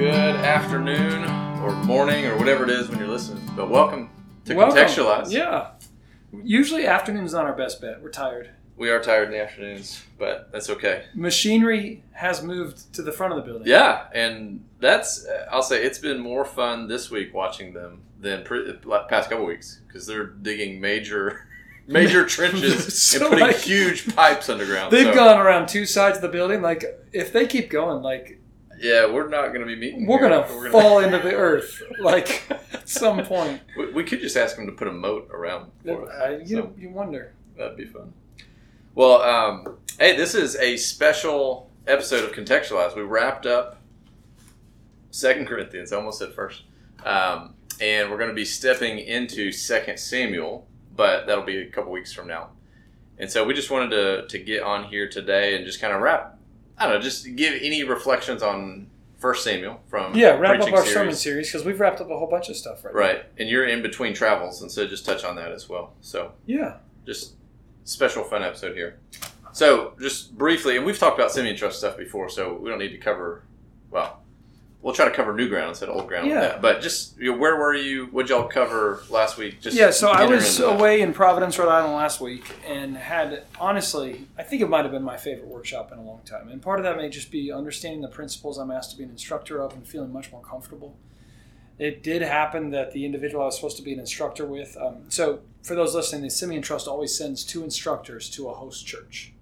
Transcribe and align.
good 0.00 0.36
afternoon 0.36 1.24
or 1.62 1.72
morning 1.84 2.24
or 2.24 2.34
whatever 2.38 2.64
it 2.64 2.70
is 2.70 2.88
when 2.88 2.98
you're 2.98 3.06
listening. 3.06 3.42
But 3.54 3.68
welcome 3.68 4.08
to 4.46 4.54
Welcome. 4.54 4.78
Contextualize. 4.78 5.30
Yeah. 5.30 5.72
Usually 6.42 6.86
afternoon's 6.86 7.34
not 7.34 7.44
our 7.44 7.52
best 7.52 7.82
bet. 7.82 8.00
We're 8.02 8.08
tired. 8.08 8.48
We 8.78 8.88
are 8.88 8.98
tired 8.98 9.26
in 9.26 9.32
the 9.32 9.42
afternoons, 9.42 10.02
but 10.18 10.50
that's 10.52 10.70
okay. 10.70 11.04
Machinery 11.14 12.02
has 12.12 12.42
moved 12.42 12.94
to 12.94 13.02
the 13.02 13.12
front 13.12 13.34
of 13.34 13.36
the 13.36 13.42
building. 13.44 13.68
Yeah, 13.68 14.06
and 14.14 14.64
that's 14.78 15.26
uh, 15.26 15.48
I'll 15.52 15.62
say 15.62 15.84
it's 15.84 15.98
been 15.98 16.18
more 16.18 16.46
fun 16.46 16.88
this 16.88 17.10
week 17.10 17.34
watching 17.34 17.74
them 17.74 18.00
than 18.18 18.42
pre- 18.42 18.70
uh, 18.90 19.02
past 19.02 19.28
couple 19.28 19.44
weeks 19.44 19.80
because 19.86 20.06
they're 20.06 20.24
digging 20.24 20.80
major 20.80 21.46
major 21.86 22.24
trenches 22.24 22.98
So, 23.02 23.18
and 23.18 23.28
putting 23.34 23.46
like, 23.48 23.56
huge 23.56 24.16
pipes 24.16 24.48
underground. 24.48 24.92
They've 24.94 25.04
So, 25.08 25.14
gone 25.14 25.38
around 25.38 25.68
two 25.68 25.84
sides 25.84 26.16
of 26.16 26.22
the 26.22 26.28
building. 26.28 26.62
Like, 26.62 26.86
if 27.12 27.34
they 27.34 27.46
keep 27.46 27.68
going, 27.68 28.02
like, 28.02 28.39
Yeah, 28.80 29.12
we're 29.12 29.28
not 29.28 29.48
going 29.48 29.60
to 29.60 29.66
be 29.66 29.76
meeting. 29.76 30.06
we're 30.06 30.20
going 30.20 30.42
to 30.42 30.70
fall 30.70 30.98
into 31.04 31.18
the 31.18 31.34
earth, 31.34 31.82
like, 32.00 32.50
at 32.72 32.88
some 32.88 33.24
point. 33.24 33.60
We, 33.76 33.92
we 33.92 34.04
could 34.04 34.20
just 34.20 34.36
ask 34.36 34.56
them 34.56 34.66
to 34.66 34.72
put 34.72 34.88
a 34.88 34.92
moat 34.92 35.28
around 35.30 35.70
for 35.84 36.10
us. 36.10 36.22
Uh, 36.22 36.38
you, 36.44 36.56
so. 36.56 36.72
you 36.78 36.88
wonder. 36.88 37.34
That'd 37.58 37.76
be 37.76 37.84
fun. 37.84 38.14
Well, 38.94 39.20
um, 39.20 39.76
hey, 39.98 40.16
this 40.16 40.34
is 40.34 40.56
a 40.56 40.78
special 40.78 41.70
episode 41.86 42.24
of 42.24 42.32
Contextualize. 42.32 42.96
We 42.96 43.02
wrapped 43.02 43.44
up 43.44 43.80
Second 45.10 45.46
Corinthians, 45.46 45.92
I 45.92 45.96
almost 45.96 46.18
said 46.18 46.32
first, 46.32 46.62
um, 47.04 47.54
and 47.80 48.10
we're 48.10 48.18
going 48.18 48.30
to 48.30 48.34
be 48.34 48.44
stepping 48.44 48.98
into 48.98 49.52
Second 49.52 49.98
Samuel, 49.98 50.66
but 50.96 51.26
that'll 51.26 51.44
be 51.44 51.58
a 51.58 51.70
couple 51.70 51.92
weeks 51.92 52.12
from 52.12 52.28
now. 52.28 52.50
And 53.18 53.30
so 53.30 53.44
we 53.44 53.52
just 53.52 53.70
wanted 53.70 53.90
to 53.90 54.28
to 54.28 54.38
get 54.42 54.62
on 54.62 54.84
here 54.84 55.06
today 55.06 55.54
and 55.54 55.66
just 55.66 55.80
kind 55.80 55.92
of 55.92 56.00
wrap. 56.00 56.38
I 56.80 56.86
don't 56.86 56.94
know, 56.96 57.00
just 57.00 57.36
give 57.36 57.54
any 57.60 57.84
reflections 57.84 58.42
on 58.42 58.88
First 59.18 59.44
Samuel 59.44 59.80
from 59.88 60.14
Yeah, 60.16 60.38
wrap 60.38 60.60
up 60.62 60.72
our 60.72 60.78
series. 60.78 60.92
sermon 60.94 61.14
series 61.14 61.48
because 61.52 61.64
we've 61.66 61.78
wrapped 61.78 62.00
up 62.00 62.10
a 62.10 62.18
whole 62.18 62.26
bunch 62.28 62.48
of 62.48 62.56
stuff 62.56 62.82
right, 62.84 62.94
now. 62.94 63.00
Right, 63.00 63.24
and 63.38 63.48
you're 63.50 63.66
in 63.68 63.82
between 63.82 64.14
travels, 64.14 64.62
and 64.62 64.72
so 64.72 64.86
just 64.86 65.04
touch 65.04 65.22
on 65.22 65.36
that 65.36 65.52
as 65.52 65.68
well. 65.68 65.92
So 66.00 66.32
Yeah. 66.46 66.78
just 67.06 67.34
special 67.84 68.24
fun 68.24 68.42
episode 68.42 68.74
here. 68.74 68.98
So 69.52 69.92
just 70.00 70.38
briefly, 70.38 70.76
and 70.78 70.86
we've 70.86 70.98
talked 70.98 71.18
about 71.18 71.32
Simeon 71.32 71.54
Trust 71.56 71.78
stuff 71.78 71.98
before, 71.98 72.30
so 72.30 72.54
we 72.54 72.70
don't 72.70 72.78
need 72.78 72.92
to 72.92 72.98
cover. 72.98 73.42
Well, 73.90 74.22
we'll 74.82 74.94
try 74.94 75.04
to 75.04 75.10
cover 75.10 75.34
new 75.34 75.48
ground 75.48 75.70
instead 75.70 75.88
of 75.88 75.96
old 75.96 76.08
ground. 76.08 76.28
Yeah. 76.28 76.58
But 76.60 76.80
just 76.80 77.18
you 77.18 77.32
know, 77.32 77.38
where 77.38 77.56
were 77.56 77.74
you? 77.74 78.06
What'd 78.06 78.30
y'all 78.30 78.48
cover 78.48 79.02
last 79.10 79.36
week? 79.36 79.60
Just 79.60 79.76
yeah, 79.76 79.90
so 79.90 80.08
I 80.10 80.26
was 80.26 80.60
away 80.60 81.00
in 81.00 81.12
Providence, 81.12 81.58
Rhode 81.58 81.68
Island 81.68 81.94
last 81.94 82.20
week 82.20 82.44
and 82.66 82.96
had, 82.96 83.44
honestly, 83.58 84.26
I 84.38 84.42
think 84.42 84.62
it 84.62 84.68
might 84.68 84.82
have 84.82 84.92
been 84.92 85.02
my 85.02 85.16
favorite 85.16 85.48
workshop 85.48 85.92
in 85.92 85.98
a 85.98 86.02
long 86.02 86.20
time. 86.24 86.48
And 86.48 86.62
part 86.62 86.78
of 86.78 86.84
that 86.84 86.96
may 86.96 87.08
just 87.08 87.30
be 87.30 87.52
understanding 87.52 88.00
the 88.00 88.08
principles 88.08 88.58
I'm 88.58 88.70
asked 88.70 88.92
to 88.92 88.96
be 88.96 89.04
an 89.04 89.10
instructor 89.10 89.60
of 89.60 89.72
and 89.74 89.86
feeling 89.86 90.12
much 90.12 90.32
more 90.32 90.42
comfortable. 90.42 90.96
It 91.78 92.02
did 92.02 92.20
happen 92.20 92.70
that 92.70 92.92
the 92.92 93.06
individual 93.06 93.42
I 93.42 93.46
was 93.46 93.56
supposed 93.56 93.78
to 93.78 93.82
be 93.82 93.94
an 93.94 94.00
instructor 94.00 94.44
with, 94.44 94.76
um, 94.78 95.04
so 95.08 95.40
for 95.62 95.74
those 95.74 95.94
listening, 95.94 96.22
the 96.22 96.30
Simeon 96.30 96.60
Trust 96.60 96.86
always 96.86 97.16
sends 97.16 97.42
two 97.42 97.64
instructors 97.64 98.28
to 98.30 98.50
a 98.50 98.52
host 98.52 98.86
church, 98.86 99.32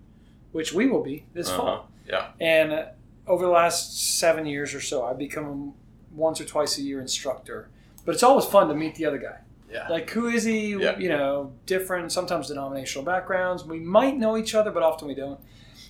which 0.53 0.73
we 0.73 0.87
will 0.87 1.03
be 1.03 1.27
this 1.35 1.51
fall. 1.51 1.69
Uh-huh. 1.69 1.83
Yeah. 2.07 2.27
And 2.41 2.73
uh, 2.73 2.85
over 3.29 3.45
the 3.45 3.51
last 3.51 4.19
seven 4.19 4.47
years 4.47 4.75
or 4.75 4.81
so, 4.81 5.05
I've 5.05 5.19
become 5.19 5.45
a 5.45 6.17
once 6.17 6.41
or 6.41 6.45
twice 6.45 6.79
a 6.79 6.83
year 6.83 7.01
instructor. 7.01 7.69
But 8.05 8.15
it's 8.15 8.23
always 8.23 8.47
fun 8.47 8.69
to 8.69 8.75
meet 8.75 8.95
the 8.95 9.07
other 9.07 9.19
guy. 9.19 9.39
Yeah. 9.71 9.87
Like, 9.89 10.09
who 10.11 10.29
is 10.29 10.45
he? 10.45 10.71
Yeah. 10.75 10.99
You 10.99 11.11
know, 11.11 11.53
different, 11.67 12.11
sometimes 12.11 12.49
denominational 12.49 13.05
backgrounds. 13.05 13.65
We 13.65 13.81
might 13.81 14.17
know 14.17 14.37
each 14.39 14.55
other, 14.55 14.71
but 14.71 14.83
often 14.83 15.09
we 15.09 15.15
don't. 15.15 15.39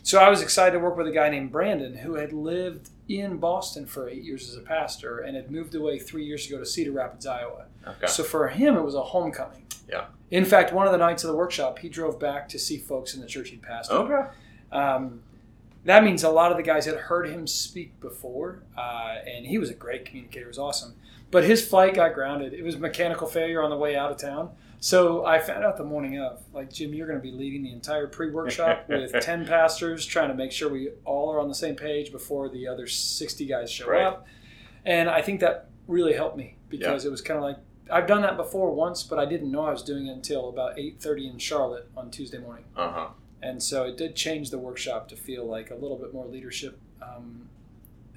So 0.02 0.18
I 0.18 0.28
was 0.28 0.42
excited 0.42 0.72
to 0.72 0.78
work 0.78 0.96
with 0.96 1.06
a 1.06 1.12
guy 1.12 1.28
named 1.28 1.52
Brandon 1.52 1.96
who 1.98 2.14
had 2.14 2.32
lived 2.32 2.90
in 3.08 3.36
Boston 3.36 3.86
for 3.86 4.08
eight 4.08 4.22
years 4.22 4.48
as 4.48 4.56
a 4.56 4.60
pastor 4.60 5.18
and 5.18 5.36
had 5.36 5.50
moved 5.50 5.74
away 5.74 5.98
three 5.98 6.24
years 6.24 6.46
ago 6.46 6.58
to 6.58 6.66
Cedar 6.66 6.92
Rapids, 6.92 7.26
Iowa. 7.26 7.66
Okay. 7.86 8.06
So 8.06 8.24
for 8.24 8.48
him, 8.48 8.76
it 8.76 8.82
was 8.82 8.94
a 8.94 9.02
homecoming. 9.02 9.66
Yeah. 9.88 10.06
In 10.30 10.44
fact, 10.44 10.72
one 10.72 10.86
of 10.86 10.92
the 10.92 10.98
nights 10.98 11.24
of 11.24 11.30
the 11.30 11.36
workshop, 11.36 11.78
he 11.78 11.88
drove 11.88 12.18
back 12.18 12.48
to 12.50 12.58
see 12.58 12.78
folks 12.78 13.14
in 13.14 13.20
the 13.20 13.26
church 13.26 13.50
he'd 13.50 13.62
pastored. 13.62 14.10
Okay. 14.10 14.28
Um, 14.72 15.22
that 15.88 16.04
means 16.04 16.22
a 16.22 16.30
lot 16.30 16.50
of 16.50 16.56
the 16.56 16.62
guys 16.62 16.86
had 16.86 16.94
heard 16.96 17.28
him 17.28 17.46
speak 17.46 17.98
before, 18.00 18.62
uh, 18.76 19.16
and 19.26 19.46
he 19.46 19.58
was 19.58 19.70
a 19.70 19.74
great 19.74 20.04
communicator. 20.04 20.46
It 20.46 20.48
was 20.48 20.58
awesome. 20.58 20.94
But 21.30 21.44
his 21.44 21.66
flight 21.66 21.94
got 21.94 22.14
grounded. 22.14 22.54
It 22.54 22.62
was 22.62 22.78
mechanical 22.78 23.26
failure 23.26 23.62
on 23.62 23.68
the 23.70 23.76
way 23.76 23.96
out 23.96 24.10
of 24.10 24.16
town. 24.16 24.50
So 24.80 25.26
I 25.26 25.40
found 25.40 25.64
out 25.64 25.76
the 25.76 25.84
morning 25.84 26.18
of, 26.20 26.40
like, 26.54 26.72
Jim, 26.72 26.94
you're 26.94 27.06
going 27.06 27.18
to 27.18 27.22
be 27.22 27.32
leading 27.32 27.62
the 27.64 27.72
entire 27.72 28.06
pre 28.06 28.30
workshop 28.30 28.84
with 28.88 29.12
10 29.12 29.46
pastors, 29.46 30.06
trying 30.06 30.28
to 30.28 30.34
make 30.34 30.52
sure 30.52 30.70
we 30.70 30.90
all 31.04 31.30
are 31.32 31.38
on 31.40 31.48
the 31.48 31.54
same 31.54 31.74
page 31.74 32.12
before 32.12 32.48
the 32.48 32.66
other 32.68 32.86
60 32.86 33.44
guys 33.46 33.70
show 33.70 33.88
Right. 33.88 34.04
up. 34.04 34.26
And 34.86 35.10
I 35.10 35.20
think 35.20 35.40
that 35.40 35.68
really 35.86 36.14
helped 36.14 36.36
me 36.36 36.56
because 36.70 37.04
it 37.04 37.10
was 37.10 37.20
kind 37.20 37.36
of 37.38 37.44
like, 37.44 37.56
I've 37.90 38.06
done 38.06 38.22
that 38.22 38.36
before 38.36 38.70
once, 38.72 39.02
but 39.02 39.18
I 39.18 39.24
didn't 39.26 39.50
know 39.50 39.62
I 39.66 39.70
was 39.72 39.82
doing 39.82 40.06
it 40.06 40.12
until 40.12 40.48
about 40.48 40.76
8.30 40.76 41.32
in 41.32 41.38
Charlotte 41.38 41.88
on 41.96 42.10
Tuesday 42.10 42.38
morning 42.38 42.64
Uh 42.76 42.90
huh. 42.92 43.08
And 43.42 43.62
so 43.62 43.84
it 43.84 43.96
did 43.96 44.16
change 44.16 44.50
the 44.50 44.58
workshop 44.58 45.08
to 45.08 45.16
feel 45.16 45.44
like 45.46 45.70
a 45.70 45.74
little 45.74 45.96
bit 45.96 46.12
more 46.12 46.26
leadership 46.26 46.78
um, 47.02 47.48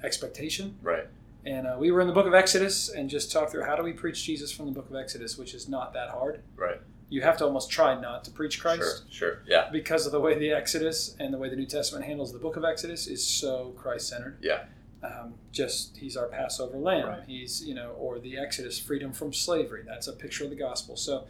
expectation. 0.02 0.76
Right. 0.82 1.06
And 1.44 1.66
uh, 1.66 1.76
we 1.78 1.90
were 1.90 2.00
in 2.00 2.06
the 2.06 2.12
book 2.12 2.26
of 2.26 2.34
Exodus 2.34 2.88
and 2.88 3.10
just 3.10 3.32
talked 3.32 3.50
through 3.50 3.64
how 3.64 3.74
do 3.76 3.82
we 3.82 3.92
preach 3.92 4.22
Jesus 4.24 4.52
from 4.52 4.66
the 4.66 4.72
book 4.72 4.88
of 4.88 4.96
Exodus, 4.96 5.36
which 5.36 5.54
is 5.54 5.68
not 5.68 5.92
that 5.94 6.10
hard. 6.10 6.40
Right. 6.56 6.80
You 7.08 7.20
have 7.22 7.36
to 7.38 7.44
almost 7.44 7.70
try 7.70 8.00
not 8.00 8.24
to 8.24 8.30
preach 8.30 8.60
Christ 8.60 9.04
Sure. 9.10 9.30
Sure. 9.30 9.42
Yeah. 9.46 9.68
because 9.70 10.06
of 10.06 10.12
the 10.12 10.20
way 10.20 10.38
the 10.38 10.50
Exodus 10.52 11.14
and 11.18 11.34
the 11.34 11.38
way 11.38 11.48
the 11.50 11.56
New 11.56 11.66
Testament 11.66 12.04
handles 12.06 12.32
the 12.32 12.38
book 12.38 12.56
of 12.56 12.64
Exodus 12.64 13.06
is 13.06 13.26
so 13.26 13.74
Christ 13.76 14.08
centered. 14.08 14.38
Yeah. 14.40 14.64
Um, 15.02 15.34
just 15.50 15.96
he's 15.96 16.16
our 16.16 16.28
Passover 16.28 16.78
lamb. 16.78 17.08
Right. 17.08 17.22
He's 17.26 17.62
you 17.66 17.74
know, 17.74 17.90
or 17.98 18.20
the 18.20 18.38
Exodus, 18.38 18.78
freedom 18.78 19.12
from 19.12 19.32
slavery. 19.32 19.82
That's 19.84 20.06
a 20.06 20.12
picture 20.12 20.44
of 20.44 20.50
the 20.50 20.56
gospel. 20.56 20.96
So 20.96 21.24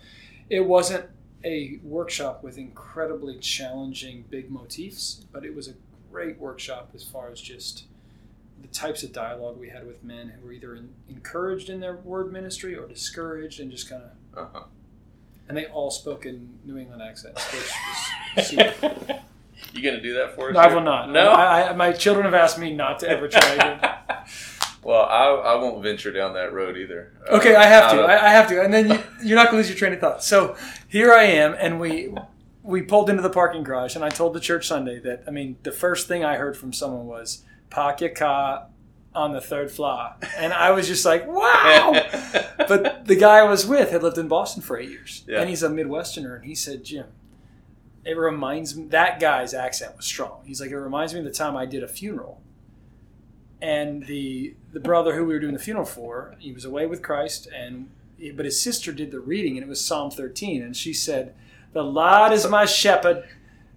it 0.51 0.61
wasn't 0.61 1.07
a 1.45 1.79
workshop 1.83 2.43
with 2.43 2.59
incredibly 2.59 3.39
challenging 3.39 4.25
big 4.31 4.51
motifs, 4.51 5.25
but 5.33 5.45
it 5.45 5.55
was 5.55 5.69
a 5.69 5.75
great 6.11 6.39
workshop 6.39 6.91
as 6.95 7.03
far 7.03 7.31
as 7.31 7.41
just 7.41 7.85
the 8.61 8.69
types 8.69 9.03
of 9.03 9.13
dialogue 9.13 9.59
we 9.59 9.69
had 9.69 9.87
with 9.87 10.03
men 10.05 10.29
who 10.29 10.47
were 10.47 10.53
either 10.53 10.75
in, 10.75 10.91
encouraged 11.09 11.69
in 11.69 11.81
their 11.81 11.97
word 11.97 12.33
ministry 12.33 12.77
or 12.77 12.87
discouraged, 12.87 13.61
and 13.61 13.71
just 13.71 13.89
kind 13.89 14.03
of. 14.03 14.39
Uh 14.39 14.49
huh. 14.53 14.65
And 15.49 15.57
they 15.57 15.67
all 15.67 15.91
spoke 15.91 16.25
in 16.25 16.59
New 16.65 16.79
England 16.79 17.03
accents, 17.03 17.43
which 17.53 17.71
was 18.37 18.47
super. 18.47 19.21
you 19.73 19.83
gonna 19.83 20.01
do 20.01 20.15
that 20.15 20.35
for 20.35 20.49
us? 20.49 20.55
No, 20.55 20.61
I 20.61 20.73
will 20.73 20.81
not. 20.81 21.11
No. 21.11 21.31
I, 21.31 21.71
I, 21.71 21.73
my 21.75 21.93
children 21.93 22.25
have 22.25 22.35
asked 22.35 22.59
me 22.59 22.73
not 22.73 23.01
to 23.01 23.09
ever 23.09 23.29
try 23.29 23.55
again. 23.55 23.81
well, 24.83 25.03
I, 25.03 25.53
I 25.53 25.55
won't 25.57 25.83
venture 25.83 26.13
down 26.13 26.35
that 26.35 26.53
road 26.53 26.77
either. 26.77 27.13
Okay, 27.31 27.55
Uh, 27.55 27.61
I 27.61 27.65
have 27.67 27.91
to. 27.93 28.03
of- 28.03 28.11
I, 28.11 28.17
I 28.27 28.31
have 28.31 28.49
to, 28.49 28.63
and 28.63 28.73
then 28.73 28.91
you, 28.91 28.99
you're 29.23 29.37
not 29.37 29.51
going 29.51 29.63
to 29.63 29.69
lose 29.69 29.69
your 29.69 29.79
train 29.79 29.93
of 29.93 30.01
thought. 30.01 30.23
So 30.25 30.57
here 30.89 31.13
I 31.13 31.25
am, 31.25 31.55
and 31.59 31.79
we 31.81 32.15
we 32.65 32.81
pulled 32.83 33.11
into 33.11 33.23
the 33.23 33.31
parking 33.31 33.63
garage, 33.65 33.97
and 33.97 34.05
I 34.05 34.09
told 34.09 34.35
the 34.35 34.41
church 34.41 34.67
Sunday 34.69 34.99
that 35.01 35.25
I 35.27 35.31
mean 35.31 35.57
the 35.63 35.73
first 35.73 36.09
thing 36.09 36.25
I 36.25 36.37
heard 36.37 36.57
from 36.57 36.73
someone 36.73 37.07
was 37.07 37.45
"Park 37.71 38.01
your 38.01 38.11
car 38.11 38.67
on 39.15 39.33
the 39.33 39.41
third 39.41 39.71
floor," 39.71 40.15
and 40.39 40.53
I 40.53 40.71
was 40.71 40.87
just 40.89 41.05
like, 41.05 41.27
"Wow!" 41.27 41.93
but 42.69 43.05
the 43.07 43.17
guy 43.17 43.39
I 43.39 43.43
was 43.45 43.67
with 43.67 43.91
had 43.91 44.03
lived 44.03 44.19
in 44.19 44.29
Boston 44.29 44.63
for 44.63 44.79
eight 44.79 44.91
years, 44.91 45.25
Yeah. 45.29 45.41
and 45.41 45.49
he's 45.51 45.63
a 45.63 45.69
Midwesterner, 45.69 46.37
and 46.37 46.45
he 46.45 46.55
said, 46.55 46.85
"Jim." 46.85 47.07
It 48.05 48.17
reminds 48.17 48.77
me 48.77 48.87
that 48.87 49.21
guy's 49.21 49.55
accent 49.55 49.97
was 49.97 50.07
strong. 50.07 50.43
He's 50.45 50.61
like, 50.61 50.71
it 50.71 50.77
reminds 50.77 51.15
me 51.15 51.21
of 51.21 51.25
the 51.25 51.31
time 51.31 51.57
I 51.57 51.67
did 51.67 51.85
a 51.85 51.87
funeral, 51.89 52.43
and 53.63 54.07
the 54.07 54.55
the 54.73 54.81
brother 54.81 55.15
who 55.15 55.25
we 55.25 55.33
were 55.33 55.41
doing 55.41 55.55
the 55.55 55.61
funeral 55.61 55.87
for, 55.87 56.35
he 56.39 56.53
was 56.53 56.65
away 56.65 56.85
with 56.85 57.01
Christ, 57.01 57.49
and 57.55 57.89
but 58.35 58.45
his 58.45 58.61
sister 58.61 58.93
did 58.93 59.11
the 59.11 59.21
reading, 59.21 59.57
and 59.57 59.65
it 59.65 59.69
was 59.69 59.83
Psalm 59.83 60.11
13, 60.11 60.63
and 60.63 60.77
she 60.77 60.93
said, 60.93 61.35
"The 61.73 61.85
Lord 61.85 62.33
is 62.33 62.47
my 62.49 62.65
shepherd; 62.67 63.25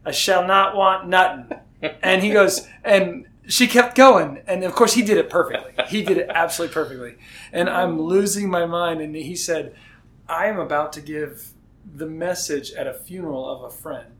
I 0.03 0.11
shall 0.11 0.45
not 0.45 0.75
want 0.75 1.07
nothing." 1.07 1.59
And 2.01 2.23
he 2.23 2.31
goes, 2.31 2.67
and 2.83 3.27
she 3.47 3.67
kept 3.67 3.95
going, 3.95 4.41
and 4.47 4.63
of 4.63 4.73
course 4.73 4.93
he 4.93 5.03
did 5.03 5.17
it 5.17 5.29
perfectly. 5.29 5.71
He 5.87 6.01
did 6.01 6.17
it 6.17 6.31
absolutely 6.33 6.73
perfectly, 6.73 7.15
and 7.53 7.69
I'm 7.69 8.01
losing 8.01 8.49
my 8.49 8.65
mind. 8.65 9.01
And 9.01 9.15
he 9.15 9.35
said, 9.35 9.75
"I 10.27 10.47
am 10.47 10.57
about 10.57 10.93
to 10.93 11.01
give 11.01 11.51
the 11.85 12.07
message 12.07 12.71
at 12.71 12.87
a 12.87 12.93
funeral 12.93 13.47
of 13.47 13.61
a 13.61 13.69
friend." 13.69 14.14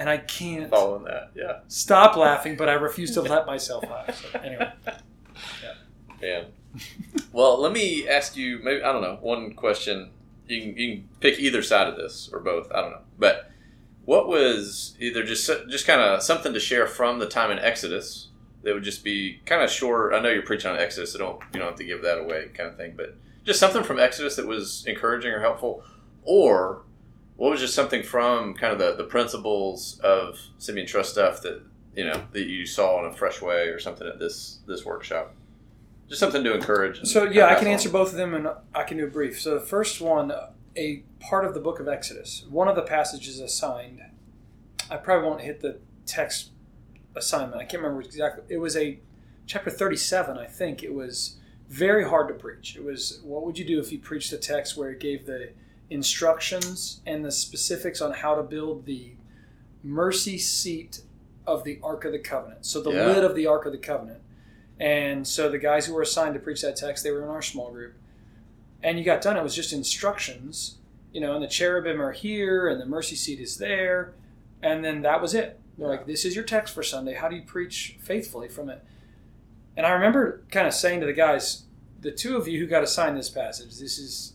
And 0.00 0.08
I 0.08 0.16
can't 0.16 0.70
Following 0.70 1.04
that, 1.04 1.30
yeah. 1.36 1.60
stop 1.68 2.16
laughing, 2.16 2.56
but 2.56 2.68
I 2.70 2.72
refuse 2.72 3.12
to 3.12 3.20
let 3.20 3.46
myself 3.46 3.84
laugh. 3.88 4.18
So 4.32 4.40
anyway, 4.42 4.72
Yeah. 5.62 5.74
Man. 6.22 6.46
well, 7.32 7.60
let 7.60 7.70
me 7.72 8.08
ask 8.08 8.34
you. 8.36 8.60
Maybe 8.62 8.82
I 8.82 8.92
don't 8.92 9.02
know. 9.02 9.18
One 9.20 9.52
question. 9.52 10.10
You 10.48 10.60
can, 10.62 10.76
you 10.76 10.96
can 10.96 11.08
pick 11.20 11.38
either 11.38 11.62
side 11.62 11.86
of 11.86 11.96
this 11.96 12.30
or 12.32 12.40
both. 12.40 12.72
I 12.72 12.80
don't 12.80 12.90
know. 12.92 13.02
But 13.18 13.50
what 14.06 14.26
was 14.26 14.96
either 14.98 15.22
just 15.22 15.48
just 15.68 15.86
kind 15.86 16.00
of 16.00 16.22
something 16.22 16.54
to 16.54 16.60
share 16.60 16.86
from 16.86 17.18
the 17.18 17.26
time 17.28 17.50
in 17.50 17.58
Exodus 17.58 18.28
that 18.62 18.72
would 18.74 18.82
just 18.82 19.04
be 19.04 19.40
kind 19.44 19.62
of 19.62 19.70
short. 19.70 20.14
I 20.14 20.20
know 20.20 20.30
you're 20.30 20.42
preaching 20.42 20.70
on 20.70 20.78
Exodus, 20.78 21.12
so 21.12 21.18
don't 21.18 21.40
you 21.52 21.60
don't 21.60 21.68
have 21.68 21.76
to 21.78 21.84
give 21.84 22.02
that 22.02 22.18
away, 22.18 22.48
kind 22.54 22.70
of 22.70 22.76
thing. 22.78 22.94
But 22.96 23.16
just 23.44 23.60
something 23.60 23.82
from 23.82 23.98
Exodus 24.00 24.36
that 24.36 24.46
was 24.46 24.82
encouraging 24.86 25.30
or 25.32 25.40
helpful, 25.40 25.84
or 26.22 26.82
what 27.40 27.50
was 27.50 27.60
just 27.60 27.74
something 27.74 28.02
from 28.02 28.52
kind 28.52 28.70
of 28.70 28.78
the, 28.78 29.02
the 29.02 29.08
principles 29.08 29.98
of 30.04 30.38
Simeon 30.58 30.86
Trust 30.86 31.12
stuff 31.12 31.40
that 31.40 31.62
you 31.96 32.04
know 32.04 32.22
that 32.32 32.46
you 32.46 32.66
saw 32.66 32.98
in 33.02 33.10
a 33.10 33.16
fresh 33.16 33.40
way 33.40 33.68
or 33.68 33.78
something 33.78 34.06
at 34.06 34.18
this 34.18 34.58
this 34.66 34.84
workshop. 34.84 35.34
just 36.06 36.20
something 36.20 36.44
to 36.44 36.52
encourage. 36.54 37.02
So 37.06 37.24
yeah, 37.24 37.46
I 37.46 37.54
can 37.54 37.66
on. 37.66 37.72
answer 37.72 37.88
both 37.88 38.10
of 38.10 38.18
them, 38.18 38.34
and 38.34 38.46
I 38.74 38.82
can 38.82 38.98
do 38.98 39.06
a 39.06 39.10
brief. 39.10 39.40
So 39.40 39.54
the 39.54 39.64
first 39.64 40.02
one, 40.02 40.30
a 40.76 41.02
part 41.18 41.46
of 41.46 41.54
the 41.54 41.60
book 41.60 41.80
of 41.80 41.88
Exodus, 41.88 42.44
one 42.50 42.68
of 42.68 42.76
the 42.76 42.82
passages 42.82 43.40
assigned. 43.40 44.02
I 44.90 44.98
probably 44.98 45.26
won't 45.26 45.40
hit 45.40 45.60
the 45.60 45.78
text 46.04 46.50
assignment. 47.16 47.56
I 47.56 47.64
can't 47.64 47.82
remember 47.82 48.02
exactly. 48.02 48.44
It 48.50 48.58
was 48.58 48.76
a 48.76 48.98
chapter 49.46 49.70
thirty-seven, 49.70 50.36
I 50.36 50.44
think. 50.44 50.82
It 50.82 50.92
was 50.92 51.36
very 51.70 52.06
hard 52.06 52.28
to 52.28 52.34
preach. 52.34 52.76
It 52.76 52.84
was 52.84 53.22
what 53.24 53.46
would 53.46 53.56
you 53.58 53.64
do 53.64 53.80
if 53.80 53.90
you 53.90 53.98
preached 53.98 54.30
a 54.34 54.36
text 54.36 54.76
where 54.76 54.90
it 54.90 55.00
gave 55.00 55.24
the 55.24 55.52
instructions 55.90 57.00
and 57.04 57.24
the 57.24 57.32
specifics 57.32 58.00
on 58.00 58.12
how 58.12 58.34
to 58.34 58.42
build 58.42 58.86
the 58.86 59.12
mercy 59.82 60.38
seat 60.38 61.02
of 61.46 61.64
the 61.64 61.78
Ark 61.82 62.04
of 62.04 62.12
the 62.12 62.18
Covenant. 62.18 62.64
So 62.64 62.80
the 62.80 62.92
Yeah. 62.92 63.06
lid 63.06 63.24
of 63.24 63.34
the 63.34 63.46
Ark 63.46 63.66
of 63.66 63.72
the 63.72 63.78
Covenant. 63.78 64.20
And 64.78 65.26
so 65.26 65.50
the 65.50 65.58
guys 65.58 65.86
who 65.86 65.94
were 65.94 66.02
assigned 66.02 66.34
to 66.34 66.40
preach 66.40 66.62
that 66.62 66.76
text, 66.76 67.02
they 67.04 67.10
were 67.10 67.22
in 67.22 67.28
our 67.28 67.42
small 67.42 67.70
group. 67.70 67.94
And 68.82 68.98
you 68.98 69.04
got 69.04 69.20
done, 69.20 69.36
it 69.36 69.42
was 69.42 69.54
just 69.54 69.72
instructions, 69.72 70.78
you 71.12 71.20
know, 71.20 71.34
and 71.34 71.42
the 71.42 71.48
cherubim 71.48 72.00
are 72.00 72.12
here 72.12 72.68
and 72.68 72.80
the 72.80 72.86
mercy 72.86 73.16
seat 73.16 73.40
is 73.40 73.58
there. 73.58 74.14
And 74.62 74.84
then 74.84 75.02
that 75.02 75.20
was 75.20 75.34
it. 75.34 75.58
They're 75.76 75.88
like, 75.88 76.06
this 76.06 76.24
is 76.24 76.34
your 76.34 76.44
text 76.44 76.72
for 76.74 76.82
Sunday. 76.82 77.14
How 77.14 77.28
do 77.28 77.36
you 77.36 77.42
preach 77.42 77.96
faithfully 78.00 78.48
from 78.48 78.70
it? 78.70 78.82
And 79.76 79.86
I 79.86 79.90
remember 79.90 80.42
kind 80.50 80.66
of 80.66 80.74
saying 80.74 81.00
to 81.00 81.06
the 81.06 81.12
guys, 81.12 81.64
the 82.00 82.10
two 82.10 82.36
of 82.36 82.46
you 82.48 82.58
who 82.58 82.66
got 82.66 82.82
assigned 82.82 83.16
this 83.16 83.30
passage, 83.30 83.78
this 83.78 83.98
is 83.98 84.34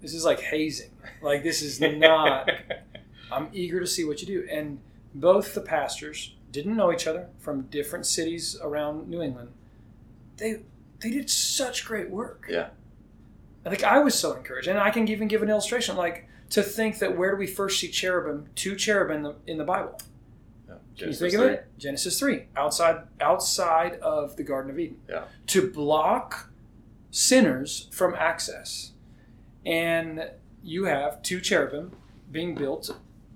this 0.00 0.14
is 0.14 0.24
like 0.24 0.40
hazing. 0.40 0.90
Like 1.22 1.42
this 1.42 1.62
is 1.62 1.80
not 1.80 2.48
I'm 3.32 3.48
eager 3.52 3.80
to 3.80 3.86
see 3.86 4.04
what 4.04 4.20
you 4.20 4.26
do. 4.26 4.48
And 4.50 4.80
both 5.14 5.54
the 5.54 5.60
pastors 5.60 6.34
didn't 6.50 6.76
know 6.76 6.92
each 6.92 7.06
other 7.06 7.28
from 7.38 7.62
different 7.62 8.06
cities 8.06 8.56
around 8.60 9.08
New 9.08 9.22
England. 9.22 9.50
They 10.36 10.62
they 11.00 11.10
did 11.10 11.30
such 11.30 11.84
great 11.84 12.10
work. 12.10 12.46
Yeah. 12.48 12.68
I 13.64 13.70
think 13.70 13.84
I 13.84 13.98
was 13.98 14.18
so 14.18 14.34
encouraged, 14.34 14.68
and 14.68 14.78
I 14.78 14.90
can 14.90 15.06
even 15.08 15.28
give 15.28 15.42
an 15.42 15.50
illustration. 15.50 15.96
Like 15.96 16.28
to 16.50 16.62
think 16.62 16.98
that 16.98 17.16
where 17.16 17.32
do 17.32 17.36
we 17.36 17.46
first 17.46 17.80
see 17.80 17.88
cherubim? 17.88 18.48
Two 18.54 18.74
cherubim 18.74 19.16
in 19.18 19.22
the, 19.22 19.34
in 19.46 19.58
the 19.58 19.64
Bible. 19.64 20.00
Yeah. 20.66 20.74
Can 20.74 21.08
you 21.08 21.14
Genesis 21.14 21.20
think 21.20 21.34
of 21.34 21.40
three. 21.40 21.52
it? 21.54 21.66
Genesis 21.78 22.18
three, 22.18 22.46
outside 22.56 23.02
outside 23.20 23.94
of 24.00 24.36
the 24.36 24.42
Garden 24.42 24.70
of 24.70 24.78
Eden. 24.78 24.98
Yeah. 25.08 25.24
To 25.48 25.70
block 25.70 26.50
sinners 27.10 27.88
from 27.92 28.14
access, 28.14 28.92
and 29.64 30.30
you 30.62 30.84
have 30.84 31.22
two 31.22 31.40
cherubim 31.40 31.92
being 32.30 32.54
built 32.54 32.90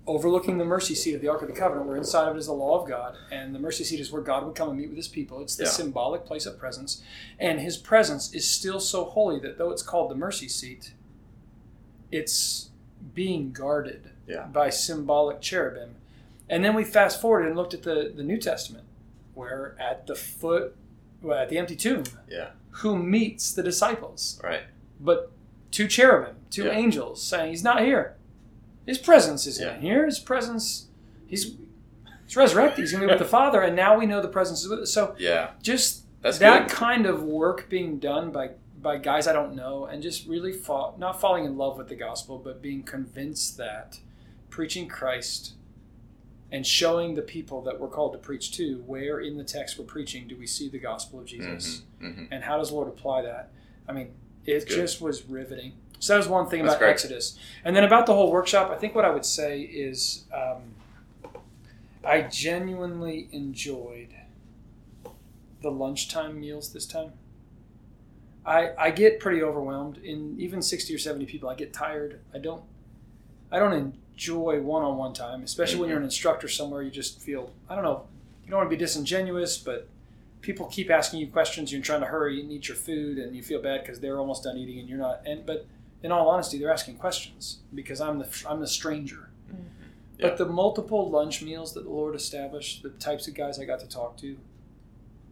overlooking 0.07 0.59
the 0.59 0.65
mercy 0.65 0.93
seat 0.93 1.15
of 1.15 1.21
the 1.21 1.27
Ark 1.27 1.41
of 1.41 1.47
the 1.47 1.53
Covenant, 1.53 1.87
where 1.87 1.97
inside 1.97 2.27
of 2.29 2.35
it 2.35 2.39
is 2.39 2.45
the 2.45 2.53
law 2.53 2.79
of 2.79 2.87
God, 2.87 3.15
and 3.31 3.55
the 3.55 3.59
mercy 3.59 3.83
seat 3.83 3.99
is 3.99 4.11
where 4.11 4.21
God 4.21 4.45
would 4.45 4.53
come 4.53 4.69
and 4.69 4.77
meet 4.77 4.87
with 4.89 4.97
his 4.97 5.07
people. 5.07 5.41
It's 5.41 5.55
the 5.55 5.63
Yeah. 5.63 5.69
symbolic 5.71 6.25
place 6.25 6.45
of 6.45 6.59
presence, 6.59 7.01
and 7.39 7.59
his 7.59 7.75
presence 7.75 8.31
is 8.31 8.47
still 8.47 8.79
so 8.79 9.05
holy 9.05 9.39
that 9.39 9.57
though 9.57 9.71
it's 9.71 9.81
called 9.81 10.11
the 10.11 10.15
mercy 10.15 10.47
seat, 10.47 10.93
it's 12.11 12.69
being 13.13 13.51
guarded 13.51 14.11
Yeah. 14.27 14.45
by 14.45 14.69
symbolic 14.69 15.41
cherubim. 15.41 15.95
And 16.49 16.63
then 16.63 16.75
we 16.75 16.83
fast 16.83 17.19
forward 17.19 17.45
and 17.47 17.55
looked 17.55 17.73
at 17.73 17.81
the, 17.83 18.13
the 18.15 18.23
New 18.23 18.37
Testament, 18.37 18.83
where 19.33 19.75
at 19.79 20.05
the 20.05 20.15
foot, 20.15 20.75
well, 21.21 21.39
at 21.39 21.49
the 21.49 21.57
empty 21.57 21.75
tomb, 21.75 22.03
Yeah. 22.29 22.51
who 22.69 22.95
meets 22.97 23.51
the 23.53 23.63
disciples? 23.63 24.39
Right. 24.43 24.63
But 24.99 25.31
two 25.71 25.87
cherubim, 25.87 26.35
two 26.49 26.65
Yeah. 26.65 26.71
angels 26.71 27.21
saying, 27.23 27.49
He's 27.51 27.63
not 27.63 27.81
here. 27.81 28.15
His 28.85 28.97
presence 28.97 29.45
isn't 29.47 29.65
Yeah. 29.65 29.79
here. 29.79 30.05
His 30.05 30.19
presence, 30.19 30.87
He's 31.27 31.55
He's 32.27 32.35
resurrected. 32.35 32.79
He's 32.81 32.91
going 32.91 33.01
to 33.01 33.07
be 33.07 33.13
with 33.13 33.19
the 33.19 33.25
Father, 33.29 33.61
and 33.61 33.75
now 33.75 33.97
we 33.99 34.07
know 34.07 34.19
the 34.19 34.27
presence 34.27 34.61
is 34.63 34.67
with 34.69 34.79
us. 34.79 34.91
So 34.91 35.15
Yeah. 35.19 35.51
just 35.61 36.05
That's 36.23 36.39
that 36.39 36.67
good. 36.69 36.75
kind 36.75 37.05
of 37.05 37.21
work 37.23 37.69
being 37.69 37.99
done 37.99 38.31
by 38.31 38.51
by 38.81 38.97
guys 38.99 39.25
I 39.27 39.33
don't 39.33 39.55
know, 39.55 39.85
and 39.85 40.01
just 40.03 40.27
really 40.27 40.51
fall, 40.51 40.95
not 40.99 41.19
falling 41.19 41.45
in 41.45 41.57
love 41.57 41.77
with 41.77 41.87
the 41.87 41.95
gospel, 41.95 42.37
but 42.37 42.61
being 42.61 42.83
convinced 42.83 43.57
that 43.57 43.99
preaching 44.51 44.87
Christ 44.87 45.53
and 46.51 46.65
showing 46.67 47.15
the 47.15 47.23
people 47.23 47.61
that 47.63 47.79
we're 47.79 47.87
called 47.87 48.13
to 48.13 48.19
preach 48.19 48.51
to 48.57 48.83
where 48.85 49.19
in 49.19 49.37
the 49.37 49.43
text 49.43 49.79
we're 49.79 49.85
preaching 49.85 50.27
do 50.27 50.37
we 50.37 50.45
see 50.45 50.69
the 50.69 50.77
gospel 50.77 51.19
of 51.19 51.25
Jesus, 51.25 51.81
Mhm. 51.99 52.27
and 52.29 52.43
how 52.43 52.57
does 52.59 52.69
the 52.69 52.75
Lord 52.75 52.87
apply 52.87 53.23
that? 53.23 53.51
I 53.87 53.93
mean, 53.93 54.13
it 54.45 54.67
just 54.67 55.01
was 55.01 55.25
riveting. 55.25 55.73
So 55.99 56.13
that 56.13 56.17
was 56.17 56.27
one 56.27 56.47
thing 56.49 56.63
That's 56.63 56.75
about 56.75 56.79
great. 56.79 56.91
Exodus, 56.91 57.37
and 57.63 57.75
then 57.75 57.83
about 57.83 58.05
the 58.05 58.13
whole 58.13 58.31
workshop. 58.31 58.69
I 58.69 58.75
think 58.77 58.93
what 58.95 59.05
I 59.05 59.09
would 59.09 59.25
say 59.25 59.61
is 59.61 60.25
um, 60.33 60.61
I 62.03 62.21
genuinely 62.21 63.27
enjoyed 63.31 64.09
the 65.61 65.71
lunchtime 65.71 66.39
meals 66.39 66.73
this 66.73 66.85
time. 66.85 67.13
I 68.45 68.71
I 68.77 68.91
get 68.91 69.19
pretty 69.19 69.41
overwhelmed 69.41 69.97
in 69.97 70.35
even 70.39 70.61
sixty 70.61 70.93
or 70.93 70.99
seventy 70.99 71.25
people. 71.25 71.49
I 71.49 71.55
get 71.55 71.73
tired. 71.73 72.19
I 72.33 72.37
don't 72.37 72.63
I 73.51 73.57
don't 73.57 73.73
enjoy 73.73 74.61
one 74.61 74.83
on 74.83 74.97
one 74.97 75.13
time, 75.13 75.43
especially 75.43 75.79
when 75.79 75.89
you're 75.89 75.97
an 75.97 76.03
instructor 76.03 76.47
somewhere. 76.47 76.83
You 76.83 76.91
just 76.91 77.21
feel 77.21 77.51
I 77.69 77.75
don't 77.75 77.83
know. 77.83 78.05
You 78.43 78.51
don't 78.51 78.59
want 78.59 78.69
to 78.69 78.75
be 78.75 78.79
disingenuous, 78.79 79.57
but 79.57 79.87
people 80.45 80.67
keep 80.67 80.91
asking 80.91 81.19
you 81.19 81.27
questions. 81.27 81.71
You're 81.73 81.81
trying 81.81 82.01
to 82.01 82.05
hurry 82.05 82.39
and 82.39 82.51
eat 82.51 82.67
your 82.67 82.77
food, 82.77 83.17
and 83.17 83.35
you 83.35 83.41
feel 83.41 83.61
bad 83.61 83.81
because 83.81 83.99
they're 83.99 84.19
almost 84.19 84.43
done 84.43 84.57
eating 84.57 84.79
and 84.79 84.87
you're 84.87 84.99
not. 84.99 85.21
And 85.25 85.45
but 85.45 85.65
in 86.03 86.11
all 86.11 86.29
honesty, 86.29 86.59
they're 86.59 86.71
asking 86.71 86.97
questions 86.97 87.59
because 87.73 87.99
I'm 87.99 88.19
the 88.19 88.43
I'm 88.47 88.59
the 88.59 88.67
stranger. 88.67 89.29
Mm-hmm. 89.51 89.63
Yeah. 90.19 90.29
But 90.29 90.37
the 90.37 90.45
multiple 90.45 91.09
lunch 91.09 91.41
meals 91.41 91.73
that 91.73 91.83
the 91.83 91.89
Lord 91.89 92.15
established, 92.15 92.83
the 92.83 92.89
types 92.91 93.27
of 93.27 93.33
guys 93.33 93.59
I 93.59 93.65
got 93.65 93.79
to 93.79 93.87
talk 93.87 94.17
to, 94.17 94.37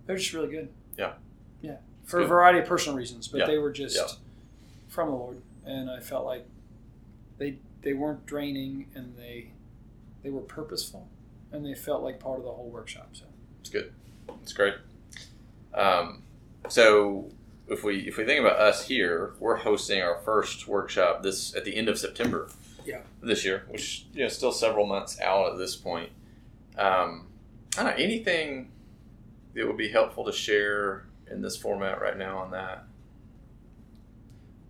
they're 0.06 0.18
just 0.18 0.34
really 0.34 0.50
good. 0.50 0.70
Yeah. 0.98 1.14
Yeah. 1.62 1.78
For 2.06 2.20
a 2.20 2.26
variety 2.28 2.60
of 2.60 2.66
personal 2.66 2.98
reasons, 2.98 3.28
but 3.28 3.38
Yeah. 3.42 3.46
they 3.48 3.58
were 3.60 3.72
just 3.72 3.96
Yeah. 3.96 4.08
from 4.90 5.10
the 5.10 5.16
Lord. 5.16 5.42
And 5.66 5.90
I 5.90 6.00
felt 6.00 6.26
like 6.26 6.46
they 7.38 7.60
they 7.84 7.94
weren't 7.94 8.26
draining 8.26 8.88
and 8.96 9.16
they 9.16 9.52
they 10.24 10.30
were 10.32 10.42
purposeful 10.42 11.08
and 11.52 11.64
they 11.66 11.76
felt 11.76 12.02
like 12.02 12.20
part 12.20 12.40
of 12.40 12.46
the 12.46 12.52
whole 12.52 12.70
workshop. 12.70 13.10
So 13.14 13.26
It's 13.62 13.70
good. 13.70 13.94
It's 14.42 14.54
great. 14.54 14.74
Um, 15.74 16.24
so 16.70 17.30
if 17.68 17.84
we 17.84 18.00
if 18.08 18.18
we 18.18 18.26
think 18.26 18.40
about 18.40 18.60
us 18.60 18.88
here, 18.88 19.34
we're 19.40 19.58
hosting 19.58 20.02
our 20.02 20.20
first 20.24 20.68
workshop 20.68 21.24
this 21.24 21.56
at 21.56 21.66
the 21.66 21.76
end 21.76 21.90
of 21.90 21.98
September. 21.98 22.50
Yeah. 22.86 23.02
This 23.22 23.46
year, 23.46 23.66
which 23.70 24.06
you 24.14 24.24
know 24.24 24.30
still 24.30 24.52
several 24.52 24.86
months 24.86 25.20
out 25.22 25.52
at 25.54 25.58
this 25.58 25.76
point. 25.76 26.10
Um, 26.78 27.28
I 27.78 27.84
don't 27.84 27.98
know 27.98 28.04
anything 28.04 28.72
that 29.54 29.66
would 29.66 29.78
be 29.78 29.90
helpful 29.90 30.26
to 30.26 30.32
share 30.32 31.06
in 31.32 31.42
this 31.42 31.56
format 31.56 32.02
right 32.02 32.18
now 32.18 32.40
on 32.40 32.52
that. 32.52 32.86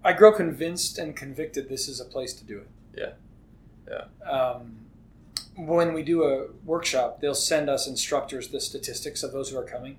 I 0.03 0.13
grow 0.13 0.31
convinced 0.31 0.97
and 0.97 1.15
convicted 1.15 1.69
this 1.69 1.87
is 1.87 1.99
a 1.99 2.05
place 2.05 2.33
to 2.33 2.43
do 2.43 2.59
it. 2.59 2.67
Yeah. 2.95 3.13
Yeah. 3.89 4.29
Um, 4.29 4.77
when 5.55 5.93
we 5.93 6.03
do 6.03 6.23
a 6.23 6.47
workshop, 6.65 7.21
they'll 7.21 7.35
send 7.35 7.69
us 7.69 7.87
instructors 7.87 8.49
the 8.49 8.59
statistics 8.59 9.23
of 9.23 9.31
those 9.31 9.49
who 9.49 9.57
are 9.57 9.63
coming. 9.63 9.97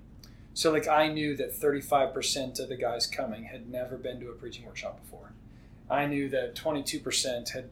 So, 0.55 0.71
like, 0.71 0.87
I 0.87 1.09
knew 1.09 1.35
that 1.35 1.53
35% 1.53 2.59
of 2.61 2.69
the 2.69 2.77
guys 2.77 3.07
coming 3.07 3.43
had 3.43 3.69
never 3.69 3.97
been 3.97 4.21
to 4.21 4.29
a 4.29 4.31
preaching 4.31 4.65
workshop 4.65 5.01
before. 5.03 5.33
I 5.89 6.05
knew 6.05 6.29
that 6.29 6.55
22% 6.55 7.49
had 7.49 7.69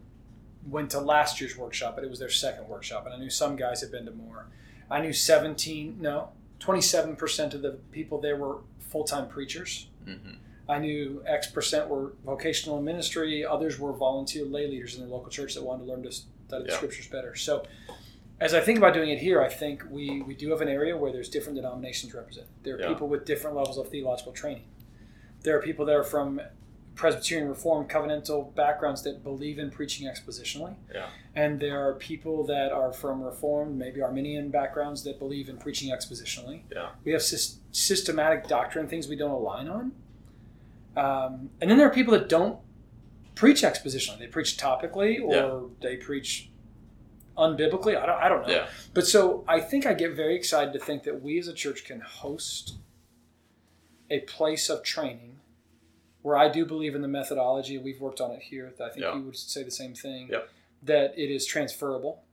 went 0.70 0.92
to 0.92 1.00
last 1.00 1.40
year's 1.40 1.58
workshop, 1.58 1.96
but 1.96 2.04
it 2.04 2.10
was 2.10 2.20
their 2.20 2.30
second 2.30 2.68
workshop, 2.68 3.06
and 3.06 3.14
I 3.16 3.18
knew 3.18 3.30
some 3.30 3.56
guys 3.56 3.80
had 3.80 3.90
been 3.90 4.06
to 4.06 4.12
more. 4.12 4.48
I 4.92 5.00
knew 5.02 5.14
17, 5.14 5.98
no, 6.02 6.32
27% 6.60 7.54
of 7.54 7.62
the 7.62 7.72
people 7.94 8.20
there 8.20 8.36
were 8.36 8.58
full-time 8.80 9.30
preachers. 9.30 9.88
Mm-hmm. 10.06 10.34
I 10.68 10.80
knew 10.80 11.24
X 11.26 11.48
percent 11.48 11.88
were 11.88 12.12
vocational 12.26 12.82
ministry, 12.82 13.46
others 13.46 13.80
were 13.80 13.94
volunteer 13.94 14.44
lay 14.44 14.68
leaders 14.68 14.96
in 14.96 15.02
their 15.02 15.10
local 15.10 15.30
church 15.30 15.56
that 15.56 15.64
wanted 15.64 15.86
to 15.86 15.90
learn 15.90 16.04
to 16.04 16.12
study 16.12 16.66
the 16.66 16.72
scriptures 16.74 17.08
better. 17.08 17.34
So, 17.36 17.64
as 18.44 18.54
I 18.54 18.60
think 18.60 18.78
about 18.78 18.94
doing 18.94 19.10
it 19.10 19.20
here, 19.20 19.42
I 19.42 19.50
think 19.50 19.84
we, 19.90 20.22
we 20.22 20.36
do 20.36 20.50
have 20.52 20.62
an 20.62 20.68
area 20.68 20.98
where 20.98 21.12
there's 21.12 21.30
different 21.30 21.56
denominations 21.56 22.14
represented. 22.14 22.50
There 22.64 22.76
are 22.76 22.80
Yeah. 22.82 22.88
people 22.90 23.08
with 23.08 23.24
different 23.26 23.56
levels 23.56 23.78
of 23.78 23.88
theological 23.90 24.34
training. 24.34 24.66
There 25.44 25.58
are 25.58 25.62
people 25.62 25.86
that 25.86 25.96
are 25.96 26.04
from 26.04 26.42
Presbyterian 26.96 27.48
Reformed 27.50 27.90
covenantal 27.90 28.54
backgrounds 28.54 29.02
that 29.04 29.24
believe 29.24 29.58
in 29.60 29.72
preaching 29.72 30.08
expositionally. 30.08 30.76
Yeah. 30.94 31.08
And 31.36 31.60
there 31.60 31.88
are 31.88 31.94
people 31.96 32.46
that 32.48 32.72
are 32.72 32.92
from 32.94 33.22
Reformed, 33.24 33.78
maybe 33.80 34.02
Arminian 34.02 34.50
backgrounds 34.50 35.04
that 35.06 35.18
believe 35.20 35.48
in 35.50 35.58
preaching 35.58 35.90
expositionally. 35.92 36.62
Yeah. 36.72 36.90
We 37.04 37.14
have 37.14 37.22
sys- 37.22 37.58
systematic 37.72 38.48
doctrine 38.48 38.88
things 38.88 39.08
we 39.08 39.16
don't 39.16 39.32
align 39.32 39.68
on. 39.70 39.92
Um, 40.96 41.50
and 41.62 41.72
then 41.72 41.78
there 41.78 41.88
are 41.88 41.94
people 41.94 42.14
that 42.14 42.30
don't 42.30 42.60
preach 43.36 43.64
expositionally. 43.64 44.20
They 44.20 44.28
preach 44.28 44.58
topically 44.58 45.20
or 45.24 45.34
Yeah. 45.34 45.60
they 45.82 45.96
preach 45.98 46.50
unbiblically. 47.38 47.98
I 47.98 48.06
don't, 48.06 48.22
I 48.22 48.30
don't 48.30 48.48
know. 48.48 48.54
Yeah. 48.54 48.68
But 48.94 49.08
so 49.08 49.44
I 49.48 49.60
think 49.60 49.86
I 49.86 49.94
get 49.94 50.16
very 50.16 50.36
excited 50.36 50.74
to 50.74 50.80
think 50.80 51.04
that 51.04 51.22
we 51.22 51.40
as 51.40 51.48
a 51.48 51.54
church 51.54 51.84
can 51.86 52.02
host 52.02 52.76
a 54.10 54.20
place 54.22 54.70
of 54.70 54.84
training 54.84 55.40
where 56.22 56.38
I 56.38 56.48
do 56.50 56.66
believe 56.66 56.96
in 56.96 57.02
the 57.02 57.08
methodology. 57.08 57.78
We've 57.78 58.00
worked 58.00 58.22
on 58.22 58.32
it 58.32 58.42
here. 58.42 58.74
I 58.80 58.90
think 58.90 59.02
Yeah. 59.04 59.16
you 59.16 59.22
would 59.24 59.36
say 59.38 59.64
the 59.64 59.72
same 59.72 59.94
thing. 59.94 60.30
That 60.84 61.14
it 61.18 61.32
is 61.32 61.46
transferable, 61.46 62.24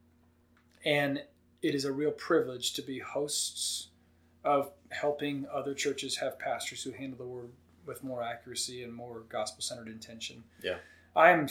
and 0.83 1.23
it 1.61 1.73
is 1.75 1.85
a 1.85 1.91
real 1.91 2.11
privilege 2.11 2.73
to 2.73 2.81
be 2.81 2.99
hosts 2.99 3.87
of 4.43 4.71
helping 4.89 5.45
other 5.53 5.73
churches 5.73 6.17
have 6.17 6.37
pastors 6.39 6.83
who 6.83 6.91
handle 6.91 7.17
the 7.17 7.25
word 7.25 7.51
with 7.85 8.03
more 8.03 8.21
accuracy 8.23 8.83
and 8.83 8.93
more 8.93 9.21
gospel 9.29 9.61
centered 9.61 9.87
intention. 9.87 10.43
Yeah. 10.61 10.77
I'm 11.15 11.47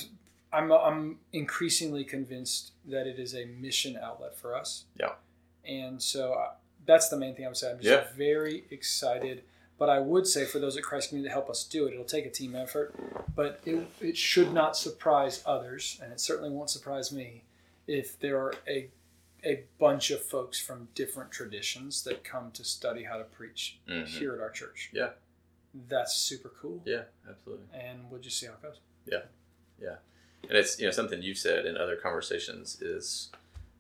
I'm 0.52 0.73
I'm 0.73 1.19
increasingly 1.33 2.04
convinced 2.04 2.73
that 2.87 3.07
it 3.07 3.19
is 3.19 3.35
a 3.35 3.45
mission 3.47 3.97
outlet 3.97 4.37
for 4.37 4.57
us. 4.57 4.85
Yeah. 4.99 5.12
And 5.64 6.02
so 6.02 6.33
uh, 6.35 6.52
that's 6.87 7.09
the 7.09 7.16
main 7.16 7.35
thing 7.35 7.47
I'm 7.47 7.54
saying. 7.54 7.76
I'm 7.76 7.83
just 7.83 7.90
Yeah. 8.11 8.16
very 8.16 8.64
excited. 8.71 9.45
But 9.78 9.88
I 9.88 9.99
would 9.99 10.26
say 10.26 10.45
for 10.45 10.59
those 10.59 10.76
at 10.76 10.83
Christ 10.83 11.09
Community 11.09 11.28
to 11.30 11.33
help 11.33 11.49
us 11.49 11.64
do 11.64 11.87
it, 11.87 11.95
it'll 11.95 12.04
take 12.04 12.26
a 12.26 12.30
team 12.30 12.54
effort. 12.54 12.95
But 13.35 13.61
it, 13.64 13.87
it 14.00 14.16
should 14.16 14.52
not 14.52 14.76
surprise 14.76 15.42
others, 15.47 15.99
and 16.02 16.12
it 16.12 16.21
certainly 16.21 16.50
won't 16.50 16.69
surprise 16.69 17.11
me 17.12 17.45
if 17.87 18.19
there 18.19 18.38
are 18.38 18.54
a 18.69 18.88
a 19.42 19.64
bunch 19.78 20.11
of 20.11 20.23
folks 20.23 20.61
from 20.61 20.88
different 20.95 21.30
traditions 21.30 22.02
that 22.04 22.23
come 22.25 22.50
to 22.50 22.62
study 22.62 23.04
how 23.04 23.16
to 23.16 23.25
preach 23.25 23.78
Mhm. 23.88 24.07
here 24.07 24.35
at 24.35 24.40
our 24.40 24.50
church. 24.50 24.90
Yeah. 24.92 25.11
That's 25.88 26.14
super 26.14 26.50
cool. 26.50 26.83
Yeah, 26.85 27.04
absolutely. 27.26 27.64
And 27.73 28.11
we'll 28.11 28.21
just 28.21 28.38
see 28.38 28.47
how 28.47 28.52
it 28.52 28.61
goes. 28.62 28.80
And 30.49 30.59
it's 30.59 30.79
you 30.79 30.87
know 30.87 30.91
something 30.93 31.23
you've 31.23 31.39
said 31.39 31.67
in 31.67 31.77
other 31.77 31.97
conversations 31.97 32.81
is 32.83 33.31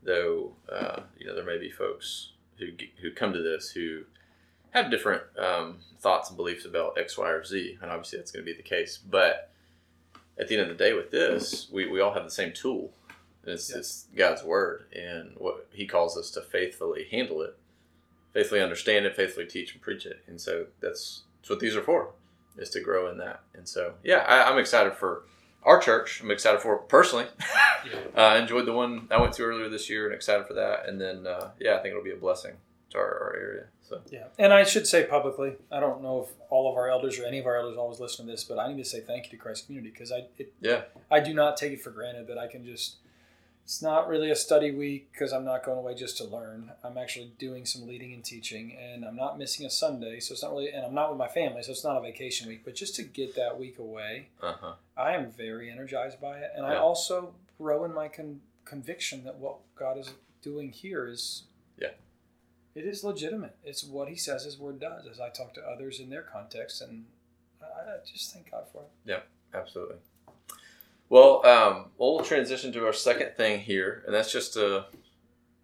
though 0.02 0.52
uh, 0.70 1.00
you 1.18 1.26
know 1.26 1.34
there 1.34 1.44
may 1.44 1.58
be 1.58 1.70
folks 1.70 2.32
who 2.58 2.68
who 3.02 3.10
come 3.10 3.32
to 3.32 3.42
this 3.42 3.70
who 3.70 4.02
have 4.70 4.90
different 4.90 5.22
um, 5.38 5.78
thoughts 5.98 6.28
and 6.30 6.36
beliefs 6.36 6.64
about 6.64 6.96
X, 6.96 7.18
Y, 7.18 7.28
or 7.28 7.44
Z, 7.44 7.78
and 7.82 7.90
obviously 7.90 8.18
that's 8.18 8.30
going 8.30 8.44
to 8.44 8.50
be 8.52 8.56
the 8.56 8.62
case. 8.62 8.98
But 8.98 9.50
at 10.38 10.46
the 10.48 10.56
end 10.56 10.70
of 10.70 10.78
the 10.78 10.84
day, 10.84 10.92
with 10.92 11.10
this, 11.10 11.68
we, 11.72 11.88
we 11.88 12.00
all 12.00 12.14
have 12.14 12.22
the 12.22 12.30
same 12.30 12.52
tool. 12.52 12.92
And 13.42 13.52
it's, 13.52 13.68
Yeah. 13.70 13.78
it's 13.78 14.06
God's 14.14 14.44
word, 14.44 14.84
and 14.94 15.32
what 15.38 15.66
He 15.72 15.86
calls 15.86 16.16
us 16.16 16.30
to 16.32 16.40
faithfully 16.40 17.08
handle 17.10 17.42
it, 17.42 17.56
faithfully 18.32 18.60
understand 18.62 19.06
it, 19.06 19.16
faithfully 19.16 19.46
teach 19.46 19.72
and 19.72 19.82
preach 19.82 20.06
it. 20.06 20.22
And 20.28 20.40
so 20.40 20.66
that's, 20.80 21.22
that's 21.40 21.50
what 21.50 21.58
these 21.58 21.74
are 21.74 21.82
for, 21.82 22.12
is 22.56 22.70
to 22.70 22.80
grow 22.80 23.10
in 23.10 23.18
that. 23.18 23.40
And 23.54 23.68
so, 23.68 23.94
yeah, 24.04 24.18
I, 24.28 24.48
I'm 24.52 24.58
excited 24.58 24.92
for 24.94 25.24
our 25.62 25.78
church. 25.78 26.20
I'm 26.20 26.30
excited 26.30 26.60
for 26.60 26.74
it 26.74 26.88
personally. 26.88 27.26
uh, 28.16 28.20
I 28.20 28.38
enjoyed 28.38 28.66
the 28.66 28.72
one 28.72 29.08
I 29.10 29.20
went 29.20 29.32
to 29.34 29.42
earlier 29.42 29.68
this 29.68 29.88
year, 29.88 30.06
and 30.06 30.14
excited 30.14 30.46
for 30.46 30.54
that. 30.54 30.88
And 30.88 31.00
then, 31.00 31.26
uh, 31.26 31.50
yeah, 31.58 31.76
I 31.76 31.82
think 31.82 31.92
it'll 31.92 32.04
be 32.04 32.12
a 32.12 32.16
blessing 32.16 32.54
to 32.90 32.98
our, 32.98 33.04
our 33.04 33.36
area. 33.36 33.64
So 33.88 34.00
Yeah. 34.10 34.26
And 34.38 34.52
I 34.52 34.64
should 34.64 34.86
say 34.86 35.04
publicly, 35.04 35.56
I 35.70 35.80
don't 35.80 36.02
know 36.02 36.22
if 36.22 36.28
all 36.48 36.70
of 36.70 36.76
our 36.76 36.88
elders 36.88 37.18
or 37.18 37.24
any 37.24 37.38
of 37.38 37.46
our 37.46 37.56
elders 37.56 37.76
always 37.76 38.00
listen 38.00 38.26
to 38.26 38.32
this, 38.32 38.44
but 38.44 38.58
I 38.58 38.68
need 38.68 38.82
to 38.82 38.88
say 38.88 39.00
thank 39.00 39.26
you 39.26 39.30
to 39.30 39.36
Christ 39.36 39.66
Community 39.66 39.90
because 39.90 40.12
I 40.12 40.26
it, 40.38 40.52
yeah, 40.60 40.82
I 41.10 41.20
do 41.20 41.34
not 41.34 41.56
take 41.56 41.72
it 41.72 41.80
for 41.80 41.90
granted 41.90 42.26
that 42.28 42.38
I 42.38 42.46
can 42.46 42.64
just. 42.64 42.96
It's 43.70 43.80
not 43.80 44.08
really 44.08 44.32
a 44.32 44.34
study 44.34 44.72
week 44.72 45.12
because 45.12 45.32
I'm 45.32 45.44
not 45.44 45.62
going 45.64 45.78
away 45.78 45.94
just 45.94 46.16
to 46.16 46.24
learn. 46.24 46.72
I'm 46.82 46.98
actually 46.98 47.30
doing 47.38 47.64
some 47.64 47.86
leading 47.86 48.12
and 48.12 48.24
teaching, 48.24 48.76
and 48.76 49.04
I'm 49.04 49.14
not 49.14 49.38
missing 49.38 49.64
a 49.64 49.70
Sunday, 49.70 50.18
so 50.18 50.32
it's 50.32 50.42
not 50.42 50.50
really. 50.50 50.70
And 50.70 50.84
I'm 50.84 50.92
not 50.92 51.08
with 51.08 51.18
my 51.20 51.28
family, 51.28 51.62
so 51.62 51.70
it's 51.70 51.84
not 51.84 51.96
a 51.96 52.00
vacation 52.00 52.48
week. 52.48 52.62
But 52.64 52.74
just 52.74 52.96
to 52.96 53.04
get 53.04 53.36
that 53.36 53.60
week 53.60 53.78
away, 53.78 54.30
uh 54.42 54.54
huh, 54.60 54.72
I 54.96 55.12
am 55.12 55.30
very 55.30 55.70
energized 55.70 56.20
by 56.20 56.38
it, 56.38 56.50
and 56.56 56.66
I 56.66 56.78
also 56.78 57.32
grow 57.58 57.84
in 57.84 57.94
my 57.94 58.08
con- 58.08 58.40
conviction 58.64 59.22
that 59.22 59.36
what 59.38 59.58
God 59.76 59.98
is 59.98 60.10
doing 60.42 60.72
here 60.72 61.06
is, 61.06 61.44
Yeah. 61.78 61.92
it 62.74 62.84
is 62.84 63.04
legitimate. 63.04 63.54
It's 63.62 63.84
what 63.84 64.08
He 64.08 64.16
says 64.16 64.42
His 64.42 64.58
Word 64.58 64.80
does. 64.80 65.06
As 65.06 65.20
I 65.20 65.28
talk 65.28 65.54
to 65.54 65.60
others 65.60 66.00
in 66.00 66.10
their 66.10 66.22
context, 66.22 66.82
and 66.82 67.04
I 67.62 67.98
just 68.04 68.32
thank 68.34 68.50
God 68.50 68.64
for 68.72 68.82
it. 68.82 68.88
Yeah, 69.04 69.20
absolutely. 69.54 69.98
Well, 71.10 71.44
um, 71.44 71.86
we'll 71.98 72.20
transition 72.20 72.72
to 72.72 72.86
our 72.86 72.94
second 72.94 73.32
thing 73.36 73.60
here, 73.60 74.02
and 74.06 74.14
that's 74.14 74.32
just 74.32 74.54
to 74.54 74.86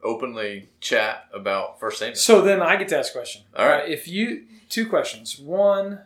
openly 0.05 0.69
chat 0.81 1.25
about 1.33 1.81
First 1.81 2.01
Samuel. 2.01 2.17
So 2.17 2.43
then 2.43 2.61
I 2.61 2.77
get 2.77 2.89
to 2.89 2.99
ask 2.99 3.15
a 3.15 3.19
question. 3.19 3.43
All 3.57 3.67
right. 3.67 3.89
if 3.89 4.07
you 4.07 4.45
two 4.69 4.89
questions. 4.89 5.39
One 5.39 6.01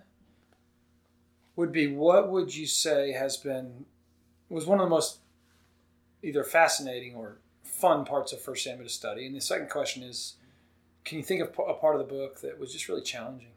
would 1.56 1.72
be, 1.72 1.86
what 1.86 2.30
would 2.30 2.54
you 2.54 2.66
say 2.66 3.12
has 3.12 3.36
been 3.36 3.84
was 4.48 4.66
one 4.66 4.80
of 4.80 4.86
the 4.86 4.90
most 4.90 5.18
either 6.22 6.42
fascinating 6.44 7.14
or 7.14 7.38
fun 7.62 8.04
parts 8.04 8.32
of 8.32 8.40
First 8.40 8.64
Samuel 8.64 8.84
to 8.84 8.92
study? 8.92 9.26
And 9.26 9.34
the 9.34 9.40
second 9.40 9.70
question 9.70 10.02
is, 10.02 10.36
can 11.04 11.18
you 11.18 11.24
think 11.24 11.40
of 11.40 11.48
a 11.68 11.74
part 11.74 11.96
of 11.96 12.06
the 12.06 12.12
book 12.12 12.40
that 12.40 12.58
was 12.58 12.72
just 12.72 12.88
really 12.88 13.02
challenging? 13.02 13.52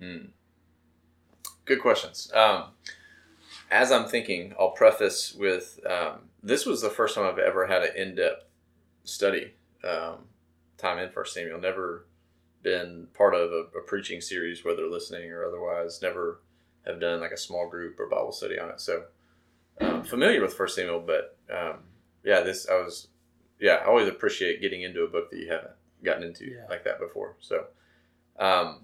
Hmm. 0.00 0.26
Good 1.64 1.80
questions. 1.80 2.30
Um, 2.34 2.64
as 3.70 3.90
I'm 3.90 4.06
thinking, 4.06 4.54
I'll 4.58 4.70
preface 4.70 5.34
with 5.34 5.80
um, 5.88 6.20
this 6.42 6.66
was 6.66 6.82
the 6.82 6.90
first 6.90 7.14
time 7.14 7.26
I've 7.26 7.38
ever 7.38 7.66
had 7.66 7.82
an 7.82 7.96
in-depth 7.96 8.44
study 9.04 9.54
um, 9.84 10.26
time 10.78 10.98
in 10.98 11.10
First 11.10 11.34
Samuel. 11.34 11.60
Never 11.60 12.06
been 12.62 13.08
part 13.14 13.34
of 13.34 13.50
a, 13.52 13.78
a 13.78 13.82
preaching 13.86 14.20
series, 14.20 14.64
whether 14.64 14.86
listening 14.86 15.30
or 15.30 15.44
otherwise. 15.44 16.00
Never 16.02 16.40
have 16.86 17.00
done 17.00 17.20
like 17.20 17.32
a 17.32 17.36
small 17.36 17.68
group 17.68 17.98
or 17.98 18.08
Bible 18.08 18.32
study 18.32 18.58
on 18.58 18.70
it. 18.70 18.80
So 18.80 19.04
um, 19.80 20.02
familiar 20.04 20.40
with 20.40 20.54
First 20.54 20.76
Samuel, 20.76 21.00
but 21.00 21.36
um, 21.52 21.78
yeah, 22.24 22.40
this 22.40 22.68
I 22.68 22.74
was 22.74 23.08
yeah 23.60 23.74
I 23.76 23.86
always 23.86 24.08
appreciate 24.08 24.60
getting 24.60 24.82
into 24.82 25.02
a 25.02 25.08
book 25.08 25.30
that 25.30 25.38
you 25.38 25.50
haven't 25.50 25.72
gotten 26.04 26.22
into 26.22 26.44
Yeah. 26.46 26.66
like 26.68 26.84
that 26.84 26.98
before. 27.00 27.36
So. 27.40 27.66
Um, 28.38 28.82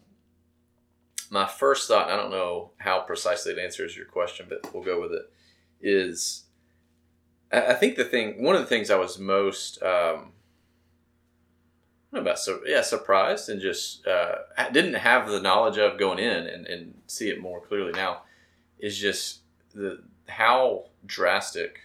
my 1.33 1.47
first 1.47 1.89
thought, 1.89 2.11
I 2.11 2.17
don't 2.17 2.31
know 2.31 2.73
how 2.77 3.01
precisely 3.01 3.53
it 3.53 3.59
answers 3.59 3.97
your 3.97 4.05
question, 4.05 4.45
but 4.51 4.75
we'll 4.75 4.83
go 4.83 5.01
with 5.01 5.13
it, 5.13 5.33
is 5.81 6.45
I 7.51 7.73
think 7.73 7.97
the 7.97 8.05
thing, 8.05 8.45
one 8.45 8.55
of 8.55 8.61
the 8.61 8.67
things 8.67 8.91
I 8.91 8.99
was 8.99 9.19
most, 9.19 9.83
um, 9.83 10.33
about, 12.13 12.39
so 12.39 12.61
yeah, 12.67 12.83
surprised 12.83 13.49
and 13.49 13.63
just 13.63 14.07
uh, 14.07 14.35
didn't 14.73 14.93
have 14.93 15.27
the 15.27 15.41
knowledge 15.41 15.79
of 15.79 15.99
going 15.99 16.19
in 16.19 16.47
and, 16.47 16.67
and 16.67 17.01
see 17.07 17.31
it 17.31 17.41
more 17.41 17.63
clearly 17.63 17.93
now 17.93 18.25
is 18.79 18.99
just 18.99 19.41
the 19.75 20.03
how 20.29 20.85
drastic 21.07 21.79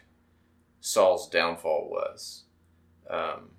Saul's 0.82 1.30
downfall 1.30 1.88
was. 1.90 2.44
Um, 3.10 3.52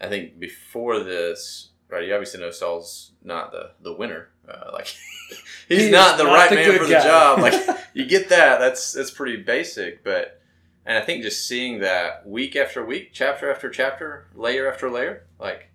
I 0.00 0.08
think 0.08 0.38
before 0.38 1.00
this, 1.00 1.70
right? 1.88 2.06
You 2.06 2.14
obviously 2.14 2.38
know 2.38 2.52
Saul's 2.52 3.10
not 3.24 3.50
the 3.50 3.72
the 3.82 3.92
winner. 3.92 4.28
Uh, 4.48 4.70
like 4.72 4.86
he's 5.68 5.84
He 5.84 5.90
not 5.90 6.16
the 6.16 6.24
not 6.24 6.34
right 6.34 6.50
the 6.50 6.56
man 6.56 6.78
for 6.78 6.86
the 6.86 6.94
job. 6.94 7.40
Like 7.40 7.54
you 7.94 8.06
get 8.06 8.28
that. 8.30 8.58
That's 8.58 8.92
that's 8.92 9.10
pretty 9.10 9.42
basic. 9.42 10.02
But 10.02 10.40
and 10.86 10.96
I 10.96 11.02
think 11.02 11.22
just 11.22 11.46
seeing 11.46 11.80
that 11.80 12.26
week 12.26 12.56
after 12.56 12.84
week, 12.84 13.10
chapter 13.12 13.50
after 13.50 13.68
chapter, 13.68 14.26
layer 14.34 14.70
after 14.70 14.90
layer, 14.90 15.24
like 15.38 15.70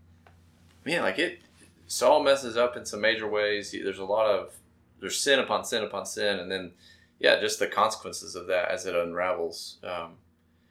man, 0.85 1.01
like 1.01 1.19
it. 1.19 1.39
Saul 1.85 2.23
messes 2.23 2.57
up 2.57 2.75
in 2.75 2.85
some 2.85 3.01
major 3.01 3.27
ways. 3.27 3.71
There's 3.71 3.99
a 3.99 4.05
lot 4.05 4.25
of 4.25 4.55
there's 4.99 5.17
sin 5.17 5.39
upon 5.39 5.65
sin 5.65 5.83
upon 5.83 6.05
sin, 6.05 6.39
and 6.39 6.51
then 6.51 6.71
yeah, 7.19 7.39
just 7.39 7.59
the 7.59 7.67
consequences 7.67 8.35
of 8.35 8.47
that 8.47 8.69
as 8.69 8.85
it 8.85 8.95
unravels. 8.95 9.77
Um, 9.83 10.15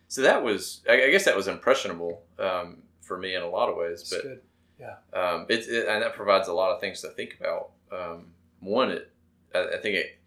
so 0.09 0.21
that 0.21 0.44
was, 0.44 0.82
I 0.88 1.09
guess, 1.11 1.25
that 1.25 1.35
was 1.35 1.49
impressionable 1.49 2.23
um, 2.38 2.82
for 3.00 3.16
me 3.16 3.35
in 3.35 3.42
a 3.42 3.49
lot 3.49 3.71
of 3.71 3.76
ways. 3.76 4.02
It's 4.02 4.11
But 4.11 4.23
good. 4.23 4.40
Um, 5.12 5.46
it, 5.48 5.66
it 5.68 5.88
and 5.88 6.02
that 6.02 6.14
provides 6.14 6.48
a 6.48 6.52
lot 6.52 6.72
of 6.72 6.80
things 6.80 7.00
to 7.02 7.08
think 7.08 7.36
about. 7.38 7.70
Um, 7.90 8.26
one, 8.60 8.90
it 8.90 9.10
I, 9.54 9.74
I 9.74 9.76
think 9.78 9.96
it 9.96 10.18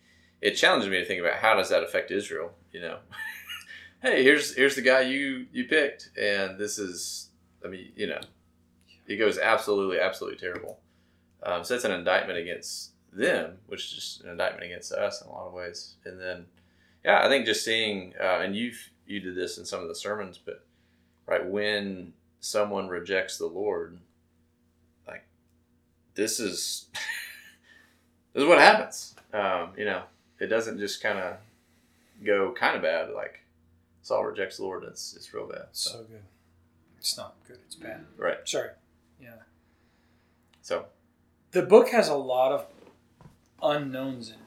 it 0.41 0.51
challenges 0.51 0.89
me 0.89 0.97
to 0.97 1.05
think 1.05 1.21
about 1.21 1.35
how 1.35 1.55
does 1.55 1.69
that 1.69 1.83
affect 1.83 2.11
Israel. 2.11 2.51
You 2.71 2.81
know, 2.81 2.97
hey, 4.01 4.23
here's 4.23 4.55
here's 4.55 4.75
the 4.75 4.81
guy 4.81 5.01
you 5.01 5.47
you 5.51 5.65
picked, 5.65 6.11
and 6.17 6.57
this 6.57 6.77
is, 6.77 7.29
I 7.63 7.67
mean, 7.67 7.91
you 7.95 8.07
know, 8.07 8.21
it 9.07 9.17
goes 9.17 9.37
absolutely 9.37 9.99
absolutely 9.99 10.39
terrible. 10.39 10.79
Um, 11.43 11.63
so 11.63 11.73
that's 11.73 11.85
an 11.85 11.91
indictment 11.91 12.39
against 12.39 12.91
them, 13.13 13.57
which 13.67 13.85
is 13.85 13.91
just 13.91 14.23
an 14.23 14.29
indictment 14.29 14.65
against 14.65 14.91
us 14.91 15.21
in 15.21 15.27
a 15.27 15.31
lot 15.31 15.47
of 15.47 15.53
ways. 15.53 15.95
And 16.05 16.19
then, 16.19 16.45
yeah, 17.03 17.23
I 17.23 17.29
think 17.29 17.45
just 17.45 17.63
seeing, 17.63 18.13
uh, 18.19 18.39
and 18.39 18.55
you've 18.55 18.89
you 19.05 19.19
did 19.19 19.35
this 19.35 19.57
in 19.57 19.65
some 19.65 19.81
of 19.81 19.87
the 19.87 19.95
sermons, 19.95 20.39
but 20.43 20.65
right 21.27 21.45
when 21.45 22.13
someone 22.39 22.87
rejects 22.87 23.37
the 23.37 23.45
Lord, 23.47 23.99
this 26.15 26.39
is 26.39 26.87
this 28.33 28.43
is 28.43 28.47
what 28.49 28.59
happens. 28.59 29.15
Um, 29.33 29.69
you 29.77 29.85
know, 29.85 30.03
it 30.39 30.47
doesn't 30.47 30.79
just 30.79 31.01
kind 31.03 31.19
of 31.19 31.37
go 32.25 32.53
kind 32.53 32.75
of 32.75 32.81
bad. 32.81 33.09
Like 33.11 33.41
Saul 34.01 34.23
rejects 34.25 34.57
the 34.57 34.63
Lord, 34.63 34.83
it's 34.83 35.15
it's 35.15 35.33
real 35.33 35.47
bad. 35.47 35.67
So, 35.71 35.91
So 35.91 35.97
good. 36.03 36.21
It's 36.97 37.17
not 37.17 37.35
good. 37.47 37.59
It's 37.65 37.75
bad. 37.75 38.05
right. 38.17 38.37
Sorry. 38.45 38.69
Yeah. 39.21 39.35
So 40.61 40.85
the 41.51 41.61
book 41.61 41.89
has 41.89 42.09
a 42.09 42.15
lot 42.15 42.51
of 42.51 42.65
unknowns 43.61 44.29
in 44.29 44.35
it 44.35 44.39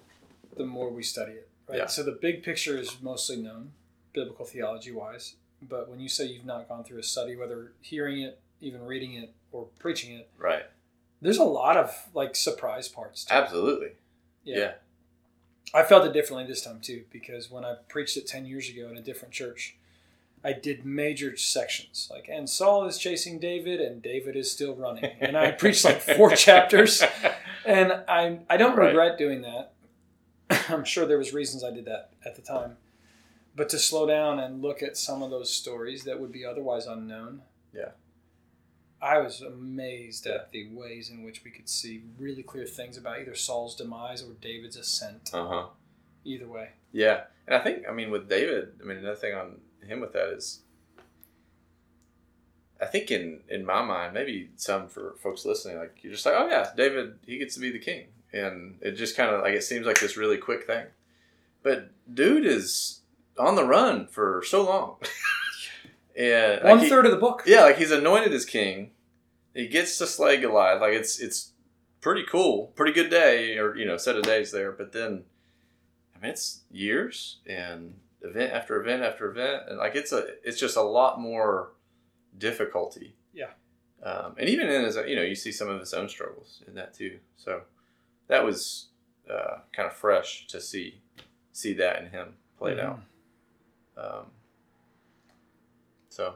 the 0.58 0.64
more 0.66 0.90
we 0.90 1.02
study 1.02 1.32
it 1.32 1.48
right 1.68 1.78
Yeah. 1.78 1.86
so 1.86 2.02
the 2.02 2.12
big 2.20 2.42
picture 2.42 2.76
is 2.76 3.00
mostly 3.00 3.36
known 3.36 3.72
biblical 4.12 4.44
theology 4.44 4.92
wise 4.92 5.36
but 5.62 5.88
when 5.88 5.98
you 5.98 6.08
say 6.08 6.26
you've 6.26 6.44
not 6.44 6.68
gone 6.68 6.84
through 6.84 6.98
a 6.98 7.02
study 7.02 7.34
whether 7.36 7.72
hearing 7.80 8.20
it 8.20 8.40
even 8.60 8.82
reading 8.84 9.14
it 9.14 9.32
or 9.52 9.66
preaching 9.78 10.14
it 10.14 10.28
right, 10.36 10.64
there's 11.20 11.38
a 11.38 11.44
lot 11.44 11.76
of 11.76 12.08
like 12.14 12.34
surprise 12.36 12.88
parts 12.88 13.24
to 13.24 13.34
it. 13.34 13.36
absolutely, 13.36 13.88
yeah. 14.44 14.72
i 15.74 15.82
felt 15.82 16.04
it 16.06 16.12
differently 16.12 16.46
this 16.46 16.62
time 16.62 16.80
too 16.80 17.04
because 17.10 17.50
when 17.50 17.64
i 17.64 17.74
preached 17.88 18.16
it 18.16 18.26
10 18.26 18.46
years 18.46 18.68
ago 18.68 18.88
in 18.90 18.96
a 18.96 19.02
different 19.02 19.32
church 19.34 19.76
I 20.44 20.52
did 20.52 20.84
major 20.86 21.36
sections 21.36 22.08
like, 22.12 22.28
and 22.28 22.48
Saul 22.48 22.86
is 22.86 22.96
chasing 22.96 23.40
David, 23.40 23.80
and 23.80 24.00
David 24.00 24.36
is 24.36 24.48
still 24.48 24.72
running. 24.76 25.10
And 25.20 25.36
I 25.36 25.50
preached 25.62 25.84
like 25.84 26.00
four 26.00 26.30
chapters, 26.30 27.02
and 27.66 27.92
I 28.06 28.38
I 28.48 28.56
don't 28.56 28.76
Right. 28.76 28.86
regret 28.86 29.18
doing 29.18 29.42
that 29.42 29.72
I'm 30.68 30.84
sure 30.84 31.06
there 31.06 31.18
was 31.18 31.32
reasons 31.32 31.64
I 31.64 31.70
did 31.72 31.84
that 31.86 32.10
at 32.24 32.36
the 32.36 32.42
time. 32.42 32.76
But 33.56 33.68
to 33.70 33.78
slow 33.80 34.06
down 34.06 34.38
and 34.38 34.62
look 34.62 34.80
at 34.82 34.96
some 34.96 35.22
of 35.22 35.30
those 35.30 35.52
stories 35.52 36.04
that 36.04 36.20
would 36.20 36.30
be 36.30 36.44
otherwise 36.44 36.86
unknown. 36.86 37.42
Yeah. 37.74 37.90
I 39.00 39.18
was 39.18 39.40
amazed 39.40 40.26
at 40.26 40.50
the 40.50 40.68
ways 40.70 41.10
in 41.10 41.22
which 41.22 41.44
we 41.44 41.50
could 41.50 41.68
see 41.68 42.02
really 42.18 42.42
clear 42.42 42.66
things 42.66 42.96
about 42.96 43.20
either 43.20 43.34
Saul's 43.34 43.76
demise 43.76 44.22
or 44.22 44.32
David's 44.40 44.76
ascent. 44.76 45.30
Uh 45.32 45.46
huh. 45.46 45.66
Either 46.24 46.48
way. 46.48 46.70
Yeah, 46.92 47.22
and 47.46 47.54
I 47.54 47.60
think 47.60 47.84
I 47.88 47.92
mean 47.92 48.10
with 48.10 48.28
David, 48.28 48.72
I 48.82 48.86
mean 48.86 48.98
another 48.98 49.16
thing 49.16 49.34
on 49.34 49.60
him 49.86 50.00
with 50.00 50.12
that 50.14 50.28
is, 50.30 50.60
I 52.80 52.86
think 52.86 53.10
in 53.10 53.40
in 53.48 53.64
my 53.64 53.82
mind, 53.82 54.14
maybe 54.14 54.50
some 54.56 54.88
for 54.88 55.14
folks 55.22 55.44
listening, 55.44 55.78
like 55.78 55.98
you're 56.02 56.12
just 56.12 56.26
like, 56.26 56.34
oh 56.36 56.48
yeah, 56.48 56.70
David, 56.76 57.18
he 57.24 57.38
gets 57.38 57.54
to 57.54 57.60
be 57.60 57.70
the 57.70 57.78
king, 57.78 58.06
and 58.32 58.78
it 58.80 58.92
just 58.92 59.16
kind 59.16 59.30
of 59.30 59.42
like 59.42 59.54
it 59.54 59.62
seems 59.64 59.86
like 59.86 60.00
this 60.00 60.16
really 60.16 60.38
quick 60.38 60.66
thing, 60.66 60.86
but 61.62 61.90
dude 62.12 62.46
is 62.46 63.00
on 63.38 63.54
the 63.54 63.64
run 63.64 64.06
for 64.08 64.42
so 64.44 64.64
long, 64.64 64.96
and 66.18 66.54
like, 66.64 66.64
One 66.64 66.78
he- 66.80 66.90
of 66.90 67.10
the 67.10 67.16
book. 67.16 67.44
yeah, 67.46 67.62
like 67.62 67.78
he's 67.78 67.90
anointed 67.92 68.32
as 68.34 68.44
king. 68.44 68.90
He 69.54 69.68
gets 69.68 69.96
to 69.98 70.06
slay 70.06 70.36
Goliath. 70.38 70.80
Like 70.80 70.92
it's 70.92 71.18
it's 71.18 71.52
pretty 72.00 72.24
cool, 72.30 72.68
pretty 72.76 72.92
good 72.92 73.08
day, 73.10 73.56
or 73.58 73.76
you 73.76 73.86
know, 73.86 73.96
set 73.96 74.16
of 74.16 74.22
days 74.24 74.50
there. 74.52 74.72
But 74.72 74.92
then, 74.92 75.24
I 76.16 76.20
mean, 76.20 76.30
it's 76.32 76.62
years 76.70 77.38
and 77.46 77.94
event 78.20 78.52
after 78.52 78.80
event 78.80 79.02
after 79.02 79.30
event, 79.30 79.62
and 79.68 79.78
like 79.78 79.94
it's 79.96 80.12
a 80.12 80.26
it's 80.44 80.58
just 80.60 80.76
a 80.76 80.82
lot 80.82 81.20
more 81.20 81.72
difficulty. 82.36 83.14
Yeah. 83.32 83.50
Um, 84.02 84.34
and 84.38 84.48
even 84.48 84.68
in 84.68 84.84
his, 84.84 84.96
you 84.96 85.16
know, 85.16 85.22
you 85.22 85.34
see 85.34 85.50
some 85.50 85.68
of 85.68 85.80
his 85.80 85.92
own 85.92 86.08
struggles 86.08 86.62
in 86.68 86.74
that 86.74 86.94
too. 86.94 87.18
So 87.36 87.62
that 88.28 88.44
was 88.44 88.86
uh, 89.28 89.58
kind 89.72 89.86
of 89.88 89.92
fresh 89.92 90.46
to 90.48 90.60
see 90.60 91.00
see 91.52 91.72
that 91.74 92.00
in 92.02 92.10
him 92.10 92.34
played 92.58 92.78
Mhm. 92.78 92.84
out. 92.84 93.00
Um, 93.96 94.26
so 96.18 96.34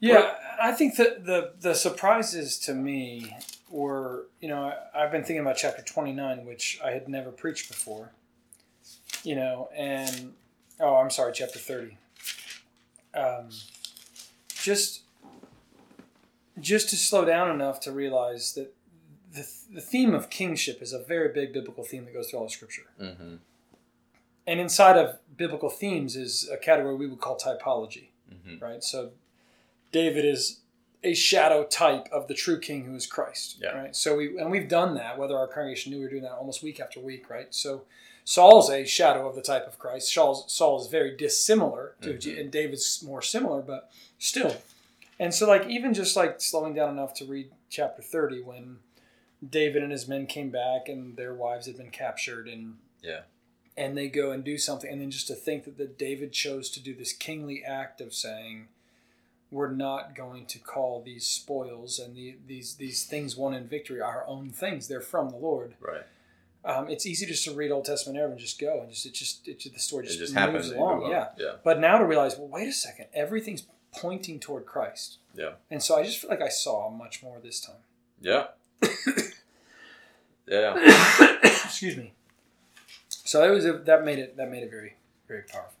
Yeah, 0.00 0.34
I 0.60 0.72
think 0.72 0.96
that 0.96 1.24
the 1.24 1.52
the 1.60 1.74
surprises 1.74 2.58
to 2.60 2.74
me 2.74 3.36
were, 3.70 4.26
you 4.40 4.48
know, 4.48 4.64
I, 4.64 5.04
I've 5.04 5.12
been 5.12 5.22
thinking 5.22 5.40
about 5.40 5.56
chapter 5.56 5.82
twenty 5.82 6.12
nine, 6.12 6.44
which 6.44 6.80
I 6.84 6.90
had 6.90 7.08
never 7.08 7.30
preached 7.30 7.68
before. 7.68 8.12
You 9.22 9.36
know, 9.36 9.68
and 9.76 10.34
oh, 10.80 10.96
I'm 10.96 11.10
sorry, 11.10 11.32
chapter 11.32 11.58
thirty. 11.58 11.96
Um, 13.14 13.50
just 14.50 15.02
just 16.60 16.90
to 16.90 16.96
slow 16.96 17.24
down 17.24 17.50
enough 17.50 17.80
to 17.80 17.92
realize 17.92 18.54
that 18.54 18.74
the 19.32 19.48
the 19.72 19.80
theme 19.80 20.12
of 20.12 20.28
kingship 20.28 20.82
is 20.82 20.92
a 20.92 21.02
very 21.02 21.32
big 21.32 21.52
biblical 21.52 21.84
theme 21.84 22.04
that 22.04 22.14
goes 22.14 22.30
through 22.30 22.40
all 22.40 22.46
of 22.46 22.52
Scripture. 22.52 22.86
hmm 22.98 23.36
And 24.46 24.60
inside 24.60 24.96
of 24.96 25.18
biblical 25.36 25.70
themes 25.70 26.16
is 26.16 26.48
a 26.52 26.56
category 26.56 26.96
we 26.96 27.06
would 27.06 27.20
call 27.20 27.38
typology 27.38 28.08
hmm 28.30 28.58
right? 28.60 28.82
So 28.82 29.10
David 29.92 30.24
is 30.24 30.60
a 31.04 31.14
shadow 31.14 31.64
type 31.64 32.08
of 32.12 32.26
the 32.28 32.34
true 32.34 32.58
king 32.58 32.84
who 32.84 32.94
is 32.94 33.06
Christ, 33.06 33.58
Yeah. 33.60 33.70
right? 33.70 33.94
So 33.96 34.16
we 34.16 34.36
and 34.38 34.50
we've 34.50 34.68
done 34.68 34.94
that, 34.94 35.16
whether 35.18 35.36
our 35.36 35.46
congregation 35.46 35.92
knew 35.92 35.98
we 35.98 36.04
were 36.04 36.10
doing 36.10 36.22
that 36.22 36.32
almost 36.32 36.62
week 36.62 36.80
after 36.80 36.98
week, 37.00 37.30
right? 37.30 37.54
So 37.54 37.84
Saul's 38.24 38.68
a 38.68 38.84
shadow 38.84 39.26
of 39.28 39.34
the 39.36 39.40
type 39.42 39.66
of 39.66 39.78
Christ. 39.78 40.12
Saul's, 40.12 40.52
Saul 40.52 40.80
is 40.82 40.88
very 40.88 41.16
dissimilar 41.16 41.94
to, 42.02 42.10
Mhm. 42.14 42.38
and 42.40 42.50
David's 42.50 43.02
more 43.02 43.22
similar, 43.22 43.62
but 43.62 43.90
still. 44.18 44.56
And 45.18 45.32
so, 45.34 45.48
like, 45.48 45.66
even 45.66 45.94
just 45.94 46.14
like 46.14 46.40
slowing 46.40 46.74
down 46.74 46.90
enough 46.90 47.14
to 47.14 47.24
read 47.24 47.50
chapter 47.70 48.02
30 48.02 48.42
when 48.42 48.80
David 49.48 49.82
and 49.82 49.90
his 49.92 50.06
men 50.06 50.26
came 50.26 50.50
back 50.50 50.88
and 50.88 51.16
their 51.16 51.32
wives 51.32 51.66
had 51.66 51.76
been 51.78 51.90
captured 51.90 52.48
and 52.48 52.76
Yeah. 53.02 53.22
And 53.78 53.96
they 53.96 54.08
go 54.08 54.30
and 54.32 54.42
do 54.44 54.58
something 54.58 54.90
and 54.90 55.00
then 55.00 55.10
just 55.10 55.26
to 55.28 55.34
think 55.34 55.64
that, 55.64 55.78
that 55.78 55.96
david 55.98 56.32
chose 56.32 56.68
to 56.70 56.80
do 56.80 56.94
this 56.94 57.12
kingly 57.12 57.62
act 57.64 58.00
of 58.00 58.12
saying 58.12 58.66
we're 59.50 59.70
not 59.72 60.14
going 60.14 60.44
to 60.44 60.58
call 60.58 61.00
these 61.02 61.26
spoils 61.26 61.98
and 61.98 62.14
the, 62.16 62.36
these 62.46 62.74
these 62.74 63.04
things 63.04 63.36
won 63.36 63.54
in 63.54 63.66
victory 63.66 64.00
our 64.00 64.24
own 64.26 64.50
things 64.50 64.88
they're 64.88 65.00
from 65.00 65.30
the 65.30 65.36
lord 65.36 65.74
Right. 65.80 66.02
um, 66.64 66.88
it's 66.90 67.06
easy 67.06 67.24
just 67.26 67.44
to 67.44 67.52
read 67.54 67.70
old 67.70 67.84
testament 67.86 68.18
era 68.18 68.30
and 68.30 68.38
just 68.38 68.60
go 68.60 68.80
and 68.80 68.90
just 68.90 69.06
it 69.06 69.14
just 69.14 69.46
it, 69.48 69.58
just- 69.60 69.74
the 69.74 69.80
story 69.80 70.04
It 70.04 70.08
just, 70.08 70.18
just 70.20 70.34
moves 70.34 70.44
happens. 70.44 70.70
along 70.72 71.10
yeah 71.10 71.28
Yeah. 71.38 71.52
but 71.64 71.78
now 71.80 71.96
to 71.98 72.04
realize 72.04 72.36
well 72.36 72.48
wait 72.48 72.68
a 72.68 72.72
second 72.72 73.06
everything's 73.14 73.64
pointing 73.94 74.38
toward 74.40 74.66
christ 74.66 75.18
Yeah. 75.34 75.52
and 75.70 75.82
so 75.82 75.96
i 75.96 76.02
just 76.02 76.18
feel 76.20 76.28
like 76.30 76.42
i 76.42 76.48
saw 76.50 76.90
much 76.90 77.22
more 77.22 77.38
this 77.42 77.60
time 77.60 77.82
Yeah. 78.20 78.48
yeah. 80.46 80.74
excuse 81.42 81.96
me 81.96 82.12
so 83.28 83.40
that 83.42 83.50
was 83.50 83.66
a, 83.66 83.74
that 83.74 84.06
made 84.06 84.18
it 84.18 84.38
that 84.38 84.50
made 84.50 84.62
it 84.62 84.70
very 84.70 84.94
very 85.26 85.42
powerful 85.42 85.74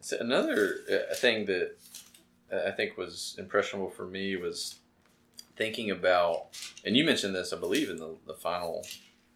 So 0.00 0.18
another 0.20 0.80
uh, 0.92 1.14
thing 1.14 1.46
that 1.46 1.76
uh, 2.52 2.68
I 2.68 2.72
think 2.72 2.98
was 2.98 3.34
impressionable 3.38 3.88
for 3.88 4.06
me 4.06 4.36
was 4.36 4.76
thinking 5.56 5.90
about, 5.90 6.48
and 6.84 6.96
you 6.96 7.04
mentioned 7.04 7.34
this, 7.34 7.52
I 7.52 7.56
believe, 7.58 7.88
in 7.88 7.96
the, 7.96 8.16
the 8.26 8.34
final. 8.34 8.86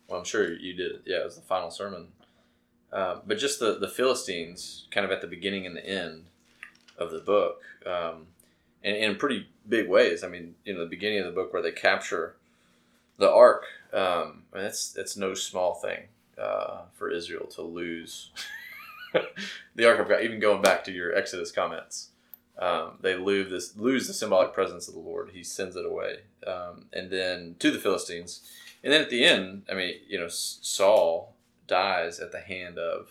Well, 0.06 0.18
I'm 0.18 0.24
sure 0.26 0.52
you 0.52 0.74
did. 0.74 1.00
Yeah, 1.06 1.20
it 1.20 1.24
was 1.24 1.36
the 1.36 1.42
final 1.42 1.70
sermon. 1.70 2.08
Uh, 2.92 3.20
but 3.26 3.38
just 3.38 3.58
the 3.58 3.78
the 3.78 3.88
Philistines, 3.88 4.86
kind 4.90 5.06
of 5.06 5.10
at 5.10 5.22
the 5.22 5.26
beginning 5.26 5.64
and 5.64 5.74
the 5.74 5.86
end 5.86 6.26
of 6.98 7.10
the 7.10 7.20
book, 7.20 7.62
um, 7.86 8.26
and 8.84 8.96
in 8.96 9.16
pretty 9.16 9.48
big 9.66 9.88
ways. 9.88 10.22
I 10.22 10.28
mean, 10.28 10.56
you 10.64 10.74
know, 10.74 10.80
the 10.80 10.90
beginning 10.96 11.20
of 11.20 11.24
the 11.24 11.32
book 11.32 11.54
where 11.54 11.62
they 11.62 11.72
capture 11.72 12.36
the 13.16 13.30
ark. 13.30 13.64
Um, 13.94 14.42
that's 14.52 14.92
that's 14.92 15.16
no 15.16 15.32
small 15.32 15.74
thing 15.74 16.08
uh, 16.38 16.82
for 16.94 17.10
Israel 17.10 17.46
to 17.46 17.62
lose 17.62 18.30
the 19.74 19.88
Ark 19.88 20.00
of 20.00 20.08
God, 20.08 20.22
even 20.22 20.40
going 20.40 20.62
back 20.62 20.84
to 20.84 20.92
your 20.92 21.14
Exodus 21.14 21.52
comments, 21.52 22.10
um, 22.58 22.98
they 23.00 23.16
lose 23.16 23.50
this 23.50 23.76
lose 23.76 24.06
the 24.06 24.12
symbolic 24.12 24.52
presence 24.52 24.88
of 24.88 24.94
the 24.94 25.00
Lord. 25.00 25.30
He 25.32 25.42
sends 25.42 25.76
it 25.76 25.86
away, 25.86 26.20
um, 26.46 26.86
and 26.92 27.10
then 27.10 27.56
to 27.58 27.70
the 27.70 27.78
Philistines, 27.78 28.42
and 28.84 28.92
then 28.92 29.00
at 29.00 29.10
the 29.10 29.24
end, 29.24 29.62
I 29.70 29.74
mean, 29.74 29.94
you 30.06 30.18
know, 30.18 30.28
Saul 30.28 31.34
dies 31.66 32.20
at 32.20 32.32
the 32.32 32.40
hand 32.40 32.78
of 32.78 33.08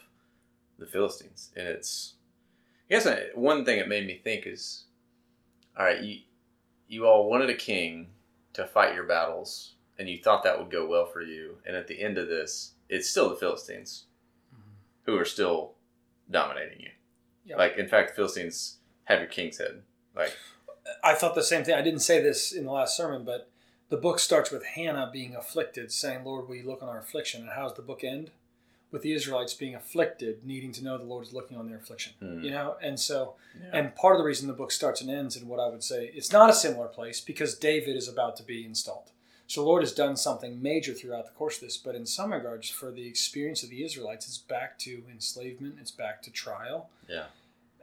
the 0.77 0.85
Philistines, 0.85 1.51
and 1.55 1.67
it's. 1.67 2.13
I 2.89 2.95
guess 2.95 3.07
I, 3.07 3.27
one 3.35 3.63
thing 3.63 3.79
it 3.79 3.87
made 3.87 4.05
me 4.05 4.19
think 4.21 4.45
is, 4.45 4.83
all 5.77 5.85
right, 5.85 6.01
you 6.01 6.19
you 6.87 7.07
all 7.07 7.29
wanted 7.29 7.49
a 7.49 7.55
king 7.55 8.07
to 8.53 8.67
fight 8.67 8.93
your 8.93 9.05
battles, 9.05 9.73
and 9.97 10.09
you 10.09 10.17
thought 10.17 10.43
that 10.43 10.59
would 10.59 10.69
go 10.69 10.85
well 10.85 11.05
for 11.05 11.21
you, 11.21 11.57
and 11.65 11.75
at 11.75 11.87
the 11.87 12.01
end 12.01 12.17
of 12.17 12.27
this, 12.27 12.73
it's 12.91 13.09
still 13.09 13.29
the 13.29 13.37
Philistines 13.37 14.03
who 15.05 15.17
are 15.17 15.25
still 15.25 15.73
dominating 16.29 16.81
you. 16.81 16.89
Yeah. 17.45 17.55
Like, 17.55 17.77
in 17.77 17.87
fact, 17.87 18.09
the 18.09 18.15
Philistines 18.15 18.77
have 19.05 19.19
your 19.19 19.29
king's 19.29 19.57
head. 19.57 19.81
Like, 20.15 20.35
I 21.03 21.15
thought 21.15 21.33
the 21.33 21.43
same 21.43 21.63
thing. 21.63 21.73
I 21.73 21.81
didn't 21.81 22.01
say 22.01 22.21
this 22.21 22.51
in 22.51 22.65
the 22.65 22.71
last 22.71 22.95
sermon, 22.95 23.23
but 23.23 23.49
the 23.89 23.97
book 23.97 24.19
starts 24.19 24.51
with 24.51 24.63
Hannah 24.65 25.09
being 25.11 25.35
afflicted, 25.35 25.91
saying, 25.91 26.23
Lord, 26.25 26.47
will 26.47 26.55
you 26.55 26.67
look 26.67 26.83
on 26.83 26.89
our 26.89 26.99
affliction? 26.99 27.41
And 27.41 27.51
how's 27.55 27.73
the 27.73 27.81
book 27.81 28.03
end? 28.03 28.31
With 28.91 29.03
the 29.03 29.13
Israelites 29.13 29.53
being 29.53 29.73
afflicted, 29.73 30.45
needing 30.45 30.73
to 30.73 30.83
know 30.83 30.97
the 30.97 31.05
Lord 31.05 31.25
is 31.25 31.33
looking 31.33 31.57
on 31.57 31.67
their 31.67 31.77
affliction. 31.77 32.13
Hmm. 32.19 32.43
You 32.43 32.51
know? 32.51 32.75
And 32.81 32.99
so, 32.99 33.35
yeah. 33.57 33.69
and 33.79 33.95
part 33.95 34.15
of 34.15 34.19
the 34.19 34.25
reason 34.25 34.47
the 34.47 34.53
book 34.53 34.71
starts 34.71 34.99
and 34.99 35.09
ends 35.09 35.37
in 35.37 35.47
what 35.47 35.61
I 35.61 35.69
would 35.69 35.83
say, 35.83 36.11
it's 36.13 36.31
not 36.31 36.49
a 36.49 36.53
similar 36.53 36.87
place 36.87 37.21
because 37.21 37.55
David 37.55 37.95
is 37.95 38.09
about 38.09 38.35
to 38.37 38.43
be 38.43 38.65
installed. 38.65 39.11
So 39.51 39.63
the 39.63 39.67
Lord 39.67 39.83
has 39.83 39.91
done 39.91 40.15
something 40.15 40.61
major 40.61 40.93
throughout 40.93 41.25
the 41.25 41.33
course 41.33 41.57
of 41.57 41.63
this, 41.63 41.75
but 41.75 41.93
in 41.93 42.05
some 42.05 42.31
regards, 42.31 42.69
for 42.69 42.89
the 42.89 43.05
experience 43.05 43.63
of 43.63 43.69
the 43.69 43.83
Israelites, 43.83 44.25
it's 44.25 44.37
back 44.37 44.79
to 44.79 45.03
enslavement, 45.11 45.75
it's 45.81 45.91
back 45.91 46.21
to 46.21 46.31
trial. 46.31 46.89
Yeah. 47.09 47.25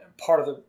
And 0.02 0.16
part 0.16 0.40
of 0.40 0.46
the 0.46 0.62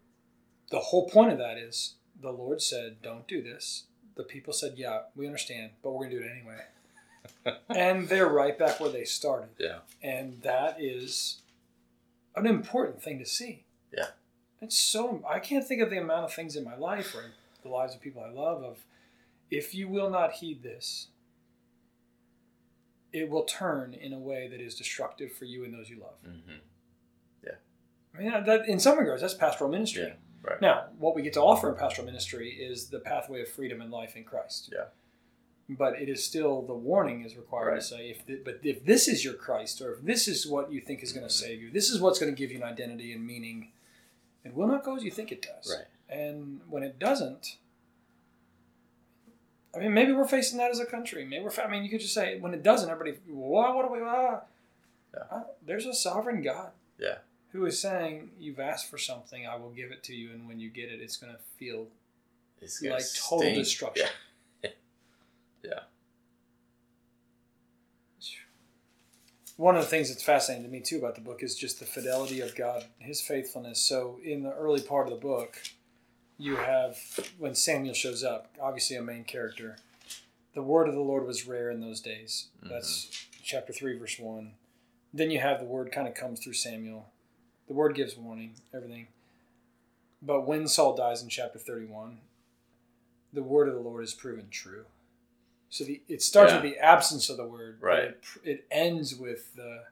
the 0.72 0.80
whole 0.80 1.10
point 1.10 1.32
of 1.32 1.38
that 1.38 1.58
is 1.58 1.94
the 2.22 2.32
Lord 2.32 2.62
said, 2.62 3.02
"Don't 3.02 3.26
do 3.30 3.42
this." 3.42 3.86
The 4.16 4.24
people 4.24 4.52
said, 4.52 4.74
"Yeah, 4.76 5.04
we 5.16 5.26
understand, 5.26 5.72
but 5.82 5.92
we're 5.92 6.10
going 6.10 6.18
to 6.18 6.20
do 6.20 6.26
it 6.26 6.32
anyway." 6.32 7.58
and 7.70 8.10
they're 8.10 8.28
right 8.28 8.60
back 8.60 8.82
where 8.82 8.92
they 8.92 9.06
started. 9.06 9.52
Yeah. 9.58 9.80
And 10.04 10.42
that 10.42 10.82
is 10.82 11.38
an 12.36 12.46
important 12.46 13.02
thing 13.02 13.20
to 13.20 13.26
see. 13.26 13.64
Yeah. 13.98 14.08
It's 14.62 14.78
so 14.78 15.24
I 15.26 15.40
can't 15.40 15.66
think 15.66 15.82
of 15.82 15.92
the 15.92 15.98
amount 15.98 16.26
of 16.26 16.34
things 16.34 16.58
in 16.58 16.66
my 16.66 16.76
life 16.76 17.16
or 17.16 17.24
the 17.64 17.70
lives 17.70 17.96
of 17.96 18.02
people 18.02 18.22
I 18.22 18.34
love 18.34 18.64
of 18.64 18.80
if 19.52 19.74
you 19.74 19.88
will 19.88 20.10
not 20.10 20.34
heed 20.34 20.64
this, 20.64 21.08
it 23.12 23.30
will 23.30 23.44
turn 23.44 23.94
in 23.94 24.14
a 24.14 24.20
way 24.20 24.48
that 24.48 24.62
is 24.62 24.76
destructive 24.76 25.32
for 25.32 25.46
you 25.46 25.64
and 25.64 25.74
those 25.74 25.90
you 25.90 26.00
love. 26.00 26.16
hmm 26.24 26.56
I 28.18 28.22
mean, 28.24 28.32
that, 28.46 28.68
in 28.68 28.80
some 28.80 28.98
regards, 28.98 29.22
that's 29.22 29.36
pastoral 29.36 29.70
ministry. 29.70 30.02
Yeah, 30.08 30.14
right. 30.42 30.60
Now, 30.60 30.86
what 30.98 31.14
we 31.16 31.22
get 31.22 31.34
to 31.34 31.42
offer 31.42 31.70
in 31.70 31.76
pastoral 31.76 32.08
ministry 32.08 32.50
is 32.50 32.88
the 32.90 32.98
pathway 33.00 33.44
of 33.44 33.48
freedom 33.50 33.82
and 33.82 33.92
life 33.92 34.16
in 34.16 34.24
Christ. 34.24 34.72
Yeah. 34.74 34.86
But 35.70 36.02
it 36.02 36.10
is 36.10 36.26
still 36.26 36.64
the 36.64 36.74
warning 36.74 37.24
is 37.24 37.38
required 37.38 37.68
Right. 37.68 37.76
to 37.82 37.86
say, 37.86 38.10
if 38.10 38.26
the, 38.26 38.42
but 38.44 38.60
if 38.64 38.84
this 38.84 39.08
is 39.08 39.24
your 39.24 39.36
Christ, 39.36 39.80
or 39.80 39.94
if 39.94 40.02
this 40.02 40.28
is 40.28 40.48
what 40.48 40.72
you 40.72 40.82
think 40.82 41.04
is 41.04 41.14
going 41.14 41.26
to 41.26 41.32
save 41.32 41.62
you, 41.62 41.70
this 41.70 41.92
is 41.92 42.02
what's 42.02 42.18
going 42.18 42.34
to 42.34 42.38
give 42.38 42.52
you 42.52 42.58
an 42.58 42.64
identity 42.64 43.14
and 43.14 43.26
meaning, 43.26 43.72
it 44.44 44.56
will 44.56 44.68
not 44.68 44.84
go 44.84 44.96
as 44.98 45.04
you 45.04 45.12
think 45.12 45.32
it 45.32 45.44
does. 45.44 45.78
Right. 45.78 45.86
And 46.10 46.62
when 46.68 46.82
it 46.82 46.98
doesn't, 46.98 47.58
I 49.76 49.80
mean, 49.80 49.94
maybe 49.94 50.12
we're 50.14 50.28
facing 50.28 50.58
that 50.58 50.72
as 50.72 50.80
a 50.80 50.86
country. 50.86 51.26
Maybe 51.26 51.44
we're. 51.44 51.52
fa- 51.52 51.66
I 51.66 51.70
mean, 51.70 51.84
you 51.84 51.90
could 51.90 52.00
just 52.02 52.14
say 52.14 52.40
when 52.40 52.54
it 52.54 52.64
doesn't, 52.64 52.90
everybody, 52.90 53.18
what, 53.28 53.76
what 53.76 53.88
do 53.88 53.94
we? 53.94 54.00
Ah. 54.04 54.42
Uh, 55.32 55.42
there's 55.66 55.86
a 55.86 55.94
sovereign 55.94 56.42
God. 56.42 56.72
Yeah. 57.00 57.18
Who 57.52 57.66
is 57.66 57.80
saying, 57.80 58.32
You've 58.40 58.60
asked 58.60 58.90
for 58.90 58.98
something, 58.98 59.46
I 59.48 59.56
will 59.56 59.72
give 59.72 59.92
it 59.92 60.04
to 60.04 60.16
you, 60.16 60.32
and 60.32 60.48
when 60.48 60.60
you 60.60 60.70
get 60.70 60.90
it, 60.90 61.02
it's 61.02 61.18
going 61.18 61.34
to 61.34 61.40
feel 61.58 61.88
It's 62.62 62.80
gonna 62.80 62.96
like 62.96 63.04
total 63.16 63.40
sting. 63.42 63.56
destruction. 63.56 64.08
Yeah. 64.64 64.70
yeah. 65.64 65.80
One 69.58 69.76
of 69.76 69.82
the 69.84 69.90
things 69.90 70.08
that's 70.10 70.24
fascinating 70.24 70.64
to 70.66 70.72
me 70.72 70.80
too 70.80 70.98
about 71.00 71.16
the 71.16 71.22
book 71.22 71.44
is 71.44 71.56
just 71.56 71.80
the 71.80 71.86
fidelity 71.86 72.40
of 72.40 72.56
God, 72.56 72.86
His 73.00 73.20
faithfulness. 73.22 73.82
So 73.82 74.20
in 74.24 74.42
the 74.44 74.54
early 74.54 74.82
part 74.82 75.08
of 75.08 75.14
the 75.14 75.20
book, 75.20 75.58
you 76.40 76.56
have 76.56 76.98
when 77.38 77.54
Samuel 77.54 77.94
shows 77.94 78.24
up, 78.24 78.48
obviously 78.60 78.96
a 78.96 79.02
main 79.04 79.24
character. 79.26 79.76
The 80.56 80.64
word 80.64 80.88
of 80.88 80.96
the 80.96 81.02
Lord 81.02 81.28
was 81.28 81.46
rare 81.48 81.70
in 81.70 81.82
those 81.82 82.00
days. 82.02 82.48
Mm-hmm. 82.60 82.70
That's 82.74 83.28
chapter 83.44 83.72
three, 83.74 83.98
verse 84.00 84.18
one. 84.18 84.54
Then 85.14 85.30
you 85.30 85.40
have 85.40 85.60
the 85.60 85.66
word 85.66 85.92
kind 85.92 86.08
of 86.08 86.16
comes 86.16 86.40
through 86.40 86.54
Samuel. 86.54 87.10
The 87.68 87.74
word 87.74 87.94
gives 87.94 88.18
warning, 88.18 88.54
everything. 88.74 89.08
But 90.22 90.48
when 90.48 90.68
Saul 90.68 90.96
dies 90.96 91.22
in 91.22 91.30
chapter 91.30 91.60
thirty-one, 91.60 92.18
the 93.32 93.44
word 93.44 93.68
of 93.68 93.76
the 93.76 93.80
Lord 93.82 94.04
is 94.04 94.14
proven 94.14 94.48
true. 94.50 94.86
So 95.70 95.84
the, 95.84 96.02
it 96.08 96.22
starts 96.24 96.52
Yeah. 96.52 96.62
with 96.62 96.72
the 96.72 96.80
absence 96.80 97.30
of 97.30 97.38
the 97.38 97.46
word, 97.46 97.78
but 97.80 97.88
Right. 97.88 98.04
It, 98.08 98.18
it 98.44 98.66
ends 98.72 99.14
with 99.16 99.56
the 99.56 99.84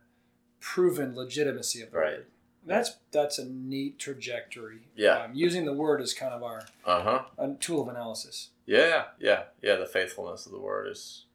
proven 0.59 1.15
legitimacy 1.15 1.81
of 1.83 1.91
the 1.91 1.97
Right. 1.97 2.13
word. 2.17 2.25
That's 2.67 2.97
that's 3.11 3.39
a 3.39 3.45
neat 3.45 3.97
trajectory. 3.97 4.81
Yeah. 4.95 5.23
um, 5.23 5.31
using 5.33 5.65
the 5.65 5.73
word 5.73 6.01
as 6.01 6.13
kind 6.13 6.33
of 6.33 6.43
our 6.43 6.63
Uh 6.85 7.01
huh. 7.01 7.21
a 7.37 7.53
tool 7.53 7.81
of 7.81 7.87
analysis. 7.87 8.49
Yeah, 8.65 9.05
yeah, 9.19 9.43
yeah. 9.61 9.75
The 9.77 9.85
faithfulness 9.85 10.45
of 10.45 10.51
the 10.51 10.59
word 10.59 10.89
is 10.91 11.25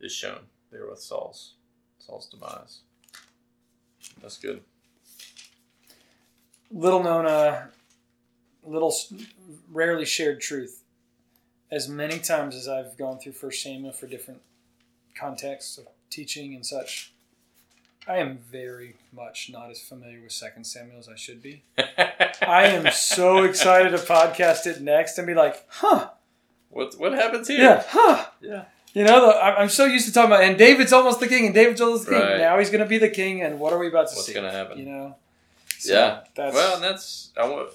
is 0.00 0.12
shown 0.12 0.38
there 0.72 0.88
with 0.88 1.00
Saul's 1.00 1.54
Saul's 1.98 2.26
demise. 2.28 2.80
That's 4.22 4.38
good. 4.38 4.62
Little 6.70 7.02
known, 7.02 7.26
uh, 7.26 7.66
little 8.64 8.94
rarely 9.70 10.04
shared 10.04 10.40
truth. 10.40 10.82
As 11.70 11.88
many 11.88 12.18
times 12.18 12.54
as 12.54 12.68
I've 12.68 12.96
gone 12.96 13.18
through 13.18 13.32
First 13.32 13.62
Samuel 13.62 13.92
for 13.92 14.06
different 14.06 14.40
contexts 15.18 15.78
of 15.78 15.86
teaching 16.10 16.54
and 16.54 16.64
such, 16.64 17.12
I 18.08 18.18
am 18.18 18.38
very 18.38 18.96
much 19.12 19.50
not 19.50 19.70
as 19.70 19.80
familiar 19.80 20.20
with 20.22 20.32
Second 20.32 20.64
Samuel 20.64 20.98
as 20.98 21.08
I 21.08 21.16
should 21.16 21.42
be. 21.42 21.64
I 21.78 22.66
am 22.68 22.90
so 22.92 23.42
excited 23.42 23.90
to 23.90 23.98
podcast 23.98 24.66
it 24.66 24.80
next 24.80 25.18
and 25.18 25.26
be 25.26 25.34
like, 25.34 25.64
huh, 25.68 26.10
what 26.70 26.94
what 26.98 27.12
happens 27.14 27.48
here? 27.48 27.60
yeah, 27.60 27.82
huh. 27.88 28.26
yeah. 28.40 28.64
You 28.94 29.04
know, 29.04 29.26
the, 29.26 29.34
I- 29.36 29.60
I'm 29.60 29.68
so 29.68 29.84
used 29.84 30.06
to 30.06 30.12
talking 30.12 30.30
about, 30.32 30.44
and 30.44 30.56
David's 30.56 30.92
almost 30.92 31.20
the 31.20 31.28
king, 31.28 31.44
and 31.46 31.54
David's 31.54 31.80
almost 31.82 32.06
the 32.06 32.12
king. 32.12 32.20
Right. 32.22 32.38
Now 32.38 32.58
he's 32.58 32.70
going 32.70 32.82
to 32.82 32.88
be 32.88 32.96
the 32.98 33.10
king, 33.10 33.42
and 33.42 33.58
what 33.60 33.72
are 33.74 33.78
we 33.78 33.88
about 33.88 34.08
to 34.08 34.14
What's 34.14 34.26
see? 34.26 34.32
What's 34.32 34.34
gonna 34.34 34.52
happen? 34.52 34.78
You 34.78 34.86
know? 34.86 35.16
So 35.78 35.92
Yeah. 35.92 36.20
That's, 36.34 36.54
Well, 36.54 36.76
and 36.76 36.84
that's 36.84 37.30
I 37.36 37.46
wa- 37.48 37.66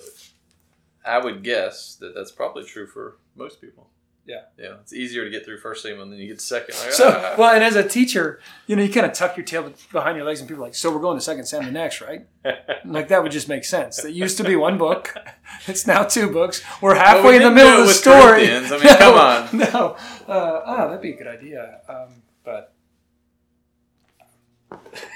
I 1.06 1.17
would 1.20 1.44
guess 1.44 1.96
that 1.96 2.15
that's 2.15 2.32
probably 2.32 2.63
true 2.63 2.88
for 2.88 3.17
most 3.36 3.60
people. 3.62 3.88
Yeah. 4.25 4.41
Yeah. 4.57 4.75
It's 4.81 4.93
easier 4.93 5.23
to 5.23 5.29
get 5.31 5.45
through 5.45 5.57
first 5.57 5.81
Samuel 5.84 6.03
and 6.03 6.12
then 6.13 6.19
you 6.19 6.27
get 6.27 6.39
to 6.39 6.45
second. 6.45 6.75
Like, 6.79 6.91
So, 6.91 7.10
ah. 7.10 7.36
well, 7.38 7.53
and 7.53 7.63
as 7.63 7.75
a 7.75 7.88
teacher, 7.88 8.39
you 8.67 8.75
know, 8.75 8.84
you 8.84 8.91
kind 8.91 9.05
of 9.05 9.13
tuck 9.13 9.36
your 9.36 9.45
tail 9.45 9.71
behind 9.91 10.15
your 10.15 10.25
legs, 10.25 10.39
and 10.39 10.47
people 10.47 10.63
are 10.63 10.67
like, 10.67 10.75
so 10.75 10.93
we're 10.93 11.01
going 11.01 11.17
to 11.17 11.21
Second 11.21 11.45
Sam 11.45 11.65
the 11.65 11.71
next, 11.71 12.01
right? 12.01 12.27
Like 12.84 13.10
that 13.10 13.21
would 13.21 13.31
just 13.31 13.47
make 13.47 13.63
sense. 13.63 14.03
It 14.03 14.13
used 14.13 14.38
to 14.38 14.43
be 14.43 14.55
one 14.55 14.77
book; 14.79 15.15
it's 15.67 15.86
now 15.86 16.03
two 16.03 16.31
books. 16.31 16.63
We're 16.81 16.95
halfway 16.95 17.36
in 17.38 17.43
the 17.43 17.51
middle 17.51 17.81
of 17.81 17.88
the 17.88 17.93
story. 17.93 18.51
I 18.51 18.60
mean, 18.60 18.69
come 18.97 19.13
on. 19.15 19.57
No, 19.57 19.95
uh, 20.27 20.62
oh, 20.65 20.88
that'd 20.88 21.01
be 21.01 21.12
a 21.12 21.17
good 21.17 21.27
idea. 21.27 21.79
Um, 21.88 22.23
but 22.43 22.73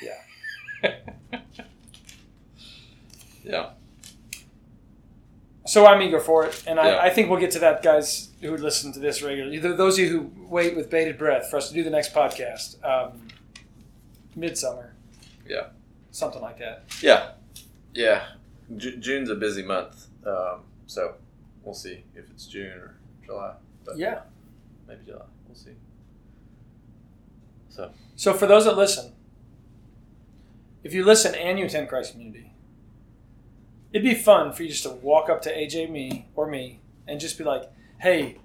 yeah, 0.03 0.91
yeah. 3.43 3.69
so 5.65 5.87
I'm 5.87 6.01
eager 6.03 6.19
for 6.19 6.45
it, 6.45 6.63
and 6.67 6.77
Yeah. 6.77 6.83
I, 6.83 7.05
I 7.05 7.09
think 7.09 7.29
we'll 7.31 7.39
get 7.39 7.51
to 7.51 7.59
that, 7.59 7.81
guys 7.81 8.29
who 8.45 8.57
listen 8.57 8.91
to 8.93 8.99
this 8.99 9.21
regularly. 9.21 9.57
Those 9.59 9.97
of 9.99 10.05
you 10.05 10.09
who 10.09 10.31
wait 10.47 10.75
with 10.75 10.89
bated 10.89 11.17
breath 11.17 11.49
for 11.49 11.57
us 11.57 11.67
to 11.69 11.73
do 11.73 11.83
the 11.83 11.89
next 11.89 12.13
podcast, 12.13 12.83
um, 12.83 13.27
midsummer, 14.35 14.93
Yeah. 15.47 15.67
something 16.11 16.41
like 16.41 16.57
that. 16.59 16.83
Yeah. 17.01 17.31
Yeah. 17.93 18.27
Ju- 18.75 18.97
June's 18.97 19.29
a 19.29 19.35
busy 19.35 19.63
month. 19.63 20.07
Um, 20.25 20.61
so 20.87 21.15
we'll 21.63 21.73
see 21.75 22.03
if 22.15 22.29
it's 22.31 22.45
June 22.47 22.71
or 22.77 22.95
July. 23.25 23.55
But 23.85 23.97
Yeah. 23.97 24.21
maybe 24.87 25.01
July. 25.05 25.25
We'll 25.47 25.55
see. 25.55 25.75
So 27.69 27.91
So 28.15 28.33
for 28.33 28.47
those 28.47 28.65
that 28.65 28.77
listen, 28.77 29.11
if 30.83 30.93
you 30.93 31.03
listen 31.03 31.35
and 31.35 31.59
you 31.59 31.65
attend 31.65 31.89
Christ 31.89 32.13
Community, 32.13 32.53
it'd 33.91 34.03
be 34.07 34.15
fun 34.15 34.51
for 34.53 34.63
you 34.63 34.69
just 34.69 34.83
to 34.83 34.89
walk 34.91 35.29
up 35.29 35.41
to 35.43 35.49
AJ, 35.55 35.87
me, 35.89 36.27
or 36.35 36.47
me, 36.47 36.79
and 37.07 37.19
just 37.19 37.37
be 37.37 37.43
like, 37.43 37.69
"Hey, 38.05 38.37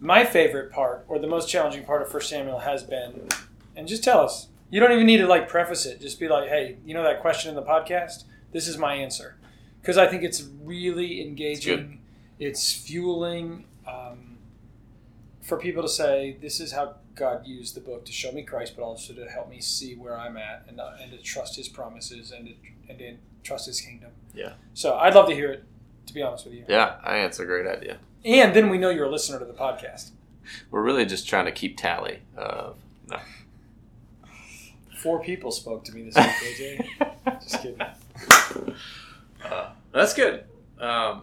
my 0.00 0.24
favorite 0.24 0.70
part 0.70 1.04
or 1.08 1.18
the 1.18 1.26
most 1.26 1.48
challenging 1.48 1.84
part 1.84 2.02
of 2.02 2.10
First 2.10 2.28
Samuel 2.28 2.60
has 2.60 2.82
been," 2.82 3.28
and 3.74 3.88
just 3.88 4.04
tell 4.04 4.20
us. 4.20 4.48
You 4.70 4.80
don't 4.80 4.92
even 4.92 5.06
need 5.06 5.16
to 5.16 5.26
like 5.26 5.48
preface 5.48 5.86
it. 5.86 5.98
Just 5.98 6.20
be 6.20 6.28
like, 6.28 6.50
"Hey, 6.50 6.76
you 6.84 6.92
know 6.92 7.02
that 7.02 7.20
question 7.22 7.48
in 7.48 7.56
the 7.56 7.62
podcast? 7.62 8.24
This 8.52 8.68
is 8.68 8.76
my 8.76 8.94
answer," 8.94 9.36
because 9.80 9.96
I 9.96 10.06
think 10.06 10.22
it's 10.22 10.42
really 10.62 11.22
engaging. 11.22 12.00
It's 12.38 12.72
fueling. 12.72 13.64
Um, 13.86 14.36
for 15.40 15.56
people 15.56 15.82
to 15.82 15.88
say 15.88 16.36
this 16.42 16.60
is 16.60 16.72
how 16.72 16.96
God 17.14 17.46
used 17.46 17.74
the 17.74 17.80
book 17.80 18.04
to 18.04 18.12
show 18.12 18.30
me 18.30 18.42
Christ, 18.42 18.74
but 18.76 18.82
also 18.82 19.14
to 19.14 19.24
help 19.24 19.48
me 19.48 19.60
see 19.62 19.94
where 19.96 20.16
I'm 20.18 20.36
at 20.36 20.66
and 20.68 20.78
uh, 20.78 20.92
and 21.00 21.10
to 21.12 21.18
trust 21.18 21.56
His 21.56 21.68
promises 21.68 22.30
and 22.30 22.46
to, 22.48 22.54
and 22.90 22.98
to 22.98 23.16
trust 23.42 23.64
His 23.66 23.80
kingdom. 23.80 24.10
Yeah. 24.34 24.52
So 24.74 24.96
I'd 24.96 25.14
love 25.14 25.28
to 25.30 25.34
hear 25.34 25.50
it. 25.50 25.64
To 26.08 26.14
be 26.14 26.22
honest 26.22 26.44
with 26.46 26.54
you, 26.54 26.64
yeah, 26.68 26.96
I 27.02 27.14
think 27.14 27.28
it's 27.28 27.38
a 27.38 27.44
great 27.44 27.66
idea. 27.66 27.98
And 28.24 28.54
then 28.54 28.68
we 28.68 28.78
know 28.78 28.90
you're 28.90 29.06
a 29.06 29.10
listener 29.10 29.38
to 29.38 29.44
the 29.44 29.52
podcast. 29.52 30.10
We're 30.70 30.82
really 30.82 31.04
just 31.04 31.28
trying 31.28 31.44
to 31.44 31.52
keep 31.52 31.76
tally 31.76 32.20
of 32.36 32.76
no. 33.08 33.18
Four 34.96 35.22
people 35.22 35.50
spoke 35.50 35.84
to 35.84 35.92
me 35.92 36.10
this 36.10 36.16
week, 36.16 36.86
AJ. 36.96 37.40
Just 37.42 37.62
kidding. 37.62 37.80
Uh, 39.44 39.70
that's 39.92 40.12
good. 40.14 40.44
Um, 40.80 41.22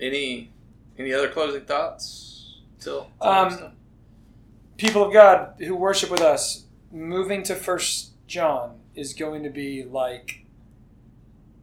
any 0.00 0.50
any 0.98 1.12
other 1.12 1.28
closing 1.28 1.62
thoughts? 1.62 2.58
Till, 2.78 3.08
till 3.20 3.30
Um. 3.30 3.72
People 4.76 5.04
of 5.04 5.12
God 5.12 5.54
who 5.58 5.74
worship 5.74 6.10
with 6.10 6.22
us, 6.22 6.64
moving 6.90 7.42
to 7.42 7.54
First 7.54 8.12
John 8.26 8.78
is 8.94 9.12
going 9.12 9.42
to 9.42 9.50
be 9.50 9.84
like, 9.84 10.46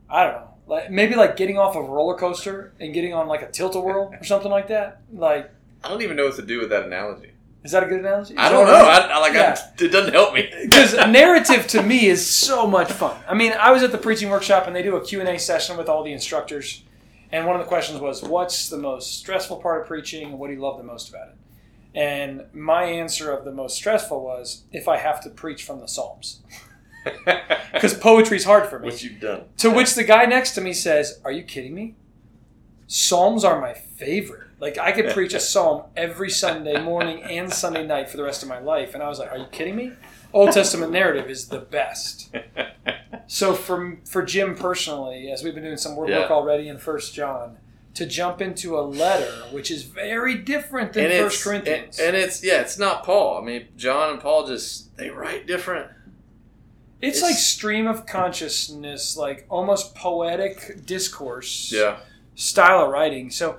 I 0.10 0.24
don't 0.24 0.34
know, 0.34 0.54
like 0.68 0.92
maybe 0.92 1.16
like 1.16 1.38
getting 1.38 1.58
off 1.58 1.76
of 1.76 1.86
a 1.86 1.92
roller 1.92 2.16
coaster 2.16 2.74
and 2.80 2.94
getting 2.94 3.14
on 3.14 3.28
like 3.28 3.42
a 3.42 3.50
tilt 3.50 3.76
a 3.76 3.80
whirl 3.80 4.14
or 4.14 4.24
something 4.24 4.52
like 4.52 4.68
that. 4.68 5.02
Like, 5.12 5.50
I 5.84 5.90
don't 5.90 6.02
even 6.02 6.18
know 6.18 6.26
what 6.26 6.36
to 6.36 6.42
do 6.42 6.60
with 6.60 6.70
that 6.70 6.84
analogy. 6.84 7.32
is 7.64 7.72
that 7.72 7.84
a 7.84 7.86
good 7.88 8.02
analogy? 8.02 8.34
Is 8.34 8.40
I 8.40 8.50
don't 8.50 8.68
know. 8.68 8.74
I, 8.74 8.98
I 8.98 9.20
like. 9.20 9.34
Yeah. 9.34 9.58
I, 9.58 9.84
it 9.84 9.92
doesn't 9.92 10.14
help 10.14 10.34
me 10.34 10.50
because 10.64 10.94
narrative 10.94 11.68
to 11.68 11.82
me 11.82 12.08
is 12.08 12.26
so 12.26 12.68
much 12.68 12.92
fun. 12.92 13.18
I 13.28 13.34
mean, 13.34 13.54
I 13.54 13.72
was 13.72 13.84
at 13.84 13.92
the 13.92 13.98
preaching 13.98 14.30
workshop 14.30 14.68
and 14.68 14.76
they 14.76 14.84
do 14.84 14.96
a 14.98 15.04
Q&A 15.04 15.38
session 15.40 15.78
with 15.78 15.88
all 15.88 16.04
the 16.04 16.12
instructors. 16.12 16.84
And 17.32 17.46
one 17.46 17.56
of 17.56 17.62
the 17.62 17.68
questions 17.68 18.00
was, 18.00 18.24
what's 18.24 18.70
the 18.70 18.78
most 18.78 19.18
stressful 19.20 19.58
part 19.58 19.82
of 19.82 19.88
preaching 19.88 20.30
and 20.30 20.40
what 20.40 20.48
do 20.48 20.54
you 20.54 20.62
love 20.62 20.78
the 20.78 20.84
most 20.84 21.10
about 21.10 21.30
it? 21.30 21.36
And 21.94 22.46
my 22.54 22.84
answer 22.84 23.32
of 23.32 23.44
the 23.44 23.52
most 23.52 23.76
stressful 23.76 24.24
was 24.24 24.64
if 24.72 24.88
I 24.88 24.98
have 24.98 25.22
to 25.24 25.30
preach 25.30 25.64
from 25.64 25.80
the 25.80 25.88
Psalms. 25.88 26.42
Because 27.74 27.93
poetry's 27.93 28.43
hard 28.46 28.67
for 28.67 28.80
me. 28.80 28.86
what 28.88 29.04
you've 29.04 29.20
done. 29.20 29.43
To 29.58 29.70
which 29.70 29.93
the 29.93 30.04
guy 30.04 30.26
next 30.26 30.52
to 30.56 30.62
me 30.62 30.74
says, 30.74 31.20
Are 31.24 31.32
you 31.32 31.43
kidding 31.43 31.76
me? 31.76 31.96
Psalms 32.88 33.43
are 33.43 33.60
my 33.62 33.74
favorite. 33.74 34.48
Like, 34.60 34.78
I 34.80 34.91
could 34.91 35.12
preach 35.13 35.34
a 35.34 35.39
psalm 35.52 35.84
every 35.96 36.30
Sunday 36.32 36.82
morning 36.82 37.22
and 37.24 37.54
Sunday 37.54 37.86
night 37.86 38.10
for 38.10 38.17
the 38.17 38.24
rest 38.24 38.41
of 38.41 38.50
my 38.50 38.60
life. 38.60 38.93
And 38.96 39.04
I 39.04 39.10
was 39.10 39.20
like, 39.20 39.32
Are 39.32 39.38
you 39.38 39.46
kidding 39.52 39.76
me? 39.76 39.91
Old 40.34 40.52
Testament 40.54 40.91
narrative 40.91 41.30
is 41.30 41.48
the 41.50 41.60
best. 41.60 42.34
So, 43.28 43.54
for, 43.54 43.98
for 44.06 44.24
Jim 44.24 44.56
personally, 44.56 45.30
as 45.32 45.43
we've 45.43 45.54
been 45.54 45.63
doing 45.63 45.78
some 45.78 45.96
work 45.96 46.10
Yeah. 46.10 46.28
already 46.30 46.70
in 46.70 46.78
First 46.78 47.13
John, 47.13 47.58
to 47.93 48.06
jump 48.06 48.41
into 48.41 48.78
a 48.78 48.82
letter 48.82 49.32
which 49.52 49.72
is 49.72 49.84
very 49.84 50.36
different 50.36 50.93
than 50.93 51.06
and 51.12 51.24
First 51.26 51.43
Corinthians. 51.43 51.98
And, 52.00 52.15
and 52.15 52.17
it's 52.17 52.43
yeah, 52.43 52.62
it's 52.62 52.78
not 52.78 53.04
Paul. 53.04 53.39
I 53.41 53.46
mean, 53.46 53.67
John 53.76 54.12
and 54.12 54.20
Paul 54.20 54.46
just 54.48 54.96
they 54.98 55.10
write 55.10 55.48
different. 55.48 55.91
It's, 57.02 57.18
it's- 57.18 57.22
like 57.22 57.36
stream 57.36 57.88
of 57.88 58.06
consciousness, 58.06 59.16
like 59.18 59.46
almost 59.50 59.96
poetic 59.96 60.86
discourse. 60.86 61.72
Yeah. 61.74 61.98
style 62.36 62.84
of 62.86 62.92
writing. 62.92 63.30
So 63.30 63.58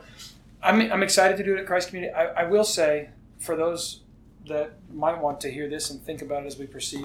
I'm, 0.63 0.81
I'm 0.93 1.03
excited 1.03 1.37
to 1.39 1.45
do 1.45 1.57
it 1.57 1.61
at 1.61 1.67
Christ 1.67 1.89
Community. 1.89 2.13
I, 2.13 2.43
I 2.43 2.45
will 2.45 2.65
say, 2.65 3.11
for 3.39 3.55
those 3.57 4.01
that 4.49 4.73
might 4.93 5.21
want 5.21 5.41
to 5.43 5.51
hear 5.51 5.69
this 5.69 5.91
and 5.91 6.01
think 6.03 6.23
about 6.23 6.43
it 6.45 6.47
as 6.47 6.59
we 6.59 6.67
proceed, 6.67 7.05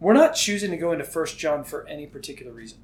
we're 0.00 0.12
not 0.12 0.34
choosing 0.34 0.70
to 0.70 0.76
go 0.76 0.92
into 0.92 1.04
First 1.04 1.38
John 1.38 1.64
for 1.64 1.86
any 1.86 2.06
particular 2.06 2.52
reason. 2.52 2.78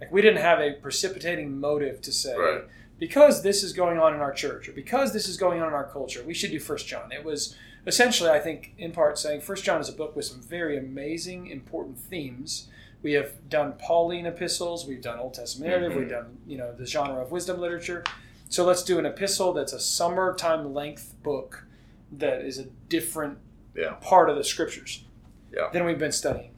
Like 0.00 0.12
we 0.12 0.20
didn't 0.22 0.42
have 0.42 0.60
a 0.60 0.72
precipitating 0.74 1.58
motive 1.58 2.00
to 2.02 2.12
say 2.12 2.36
Right. 2.36 2.62
because 2.98 3.42
this 3.42 3.62
is 3.62 3.72
going 3.72 3.98
on 3.98 4.14
in 4.14 4.20
our 4.20 4.32
church 4.32 4.68
or 4.68 4.72
because 4.72 5.12
this 5.12 5.26
is 5.28 5.36
going 5.36 5.60
on 5.60 5.68
in 5.68 5.74
our 5.74 5.84
culture, 5.90 6.22
we 6.24 6.34
should 6.34 6.50
do 6.50 6.60
First 6.60 6.86
John. 6.86 7.10
It 7.12 7.24
was 7.24 7.56
essentially, 7.86 8.30
I 8.30 8.38
think, 8.40 8.74
in 8.78 8.92
part 8.92 9.18
saying 9.18 9.40
First 9.42 9.64
John 9.64 9.80
is 9.80 9.88
a 9.88 9.92
book 9.92 10.16
with 10.16 10.24
some 10.24 10.40
very 10.40 10.76
amazing, 10.76 11.46
important 11.48 11.98
themes. 11.98 12.68
We 13.02 13.12
have 13.12 13.48
done 13.48 13.74
Pauline 13.78 14.26
epistles, 14.26 14.86
we've 14.86 15.02
done 15.02 15.18
Old 15.18 15.34
Testament 15.34 15.70
narrative, 15.70 15.92
Mhm. 15.92 16.00
we've 16.00 16.08
done 16.08 16.38
you 16.46 16.56
know 16.58 16.72
the 16.72 16.86
genre 16.86 17.20
of 17.22 17.30
wisdom 17.30 17.60
literature. 17.60 18.02
So 18.48 18.64
let's 18.64 18.82
do 18.82 18.98
an 18.98 19.06
epistle 19.06 19.52
that's 19.52 19.72
a 19.72 19.80
summertime 19.80 20.72
length 20.74 21.14
book 21.22 21.66
that 22.12 22.42
is 22.42 22.58
a 22.58 22.64
different 22.88 23.38
Yeah. 23.74 23.94
part 24.00 24.30
of 24.30 24.36
the 24.36 24.44
scriptures 24.44 25.04
Yeah. 25.52 25.68
than 25.72 25.84
we've 25.84 25.98
been 25.98 26.12
studying. 26.12 26.50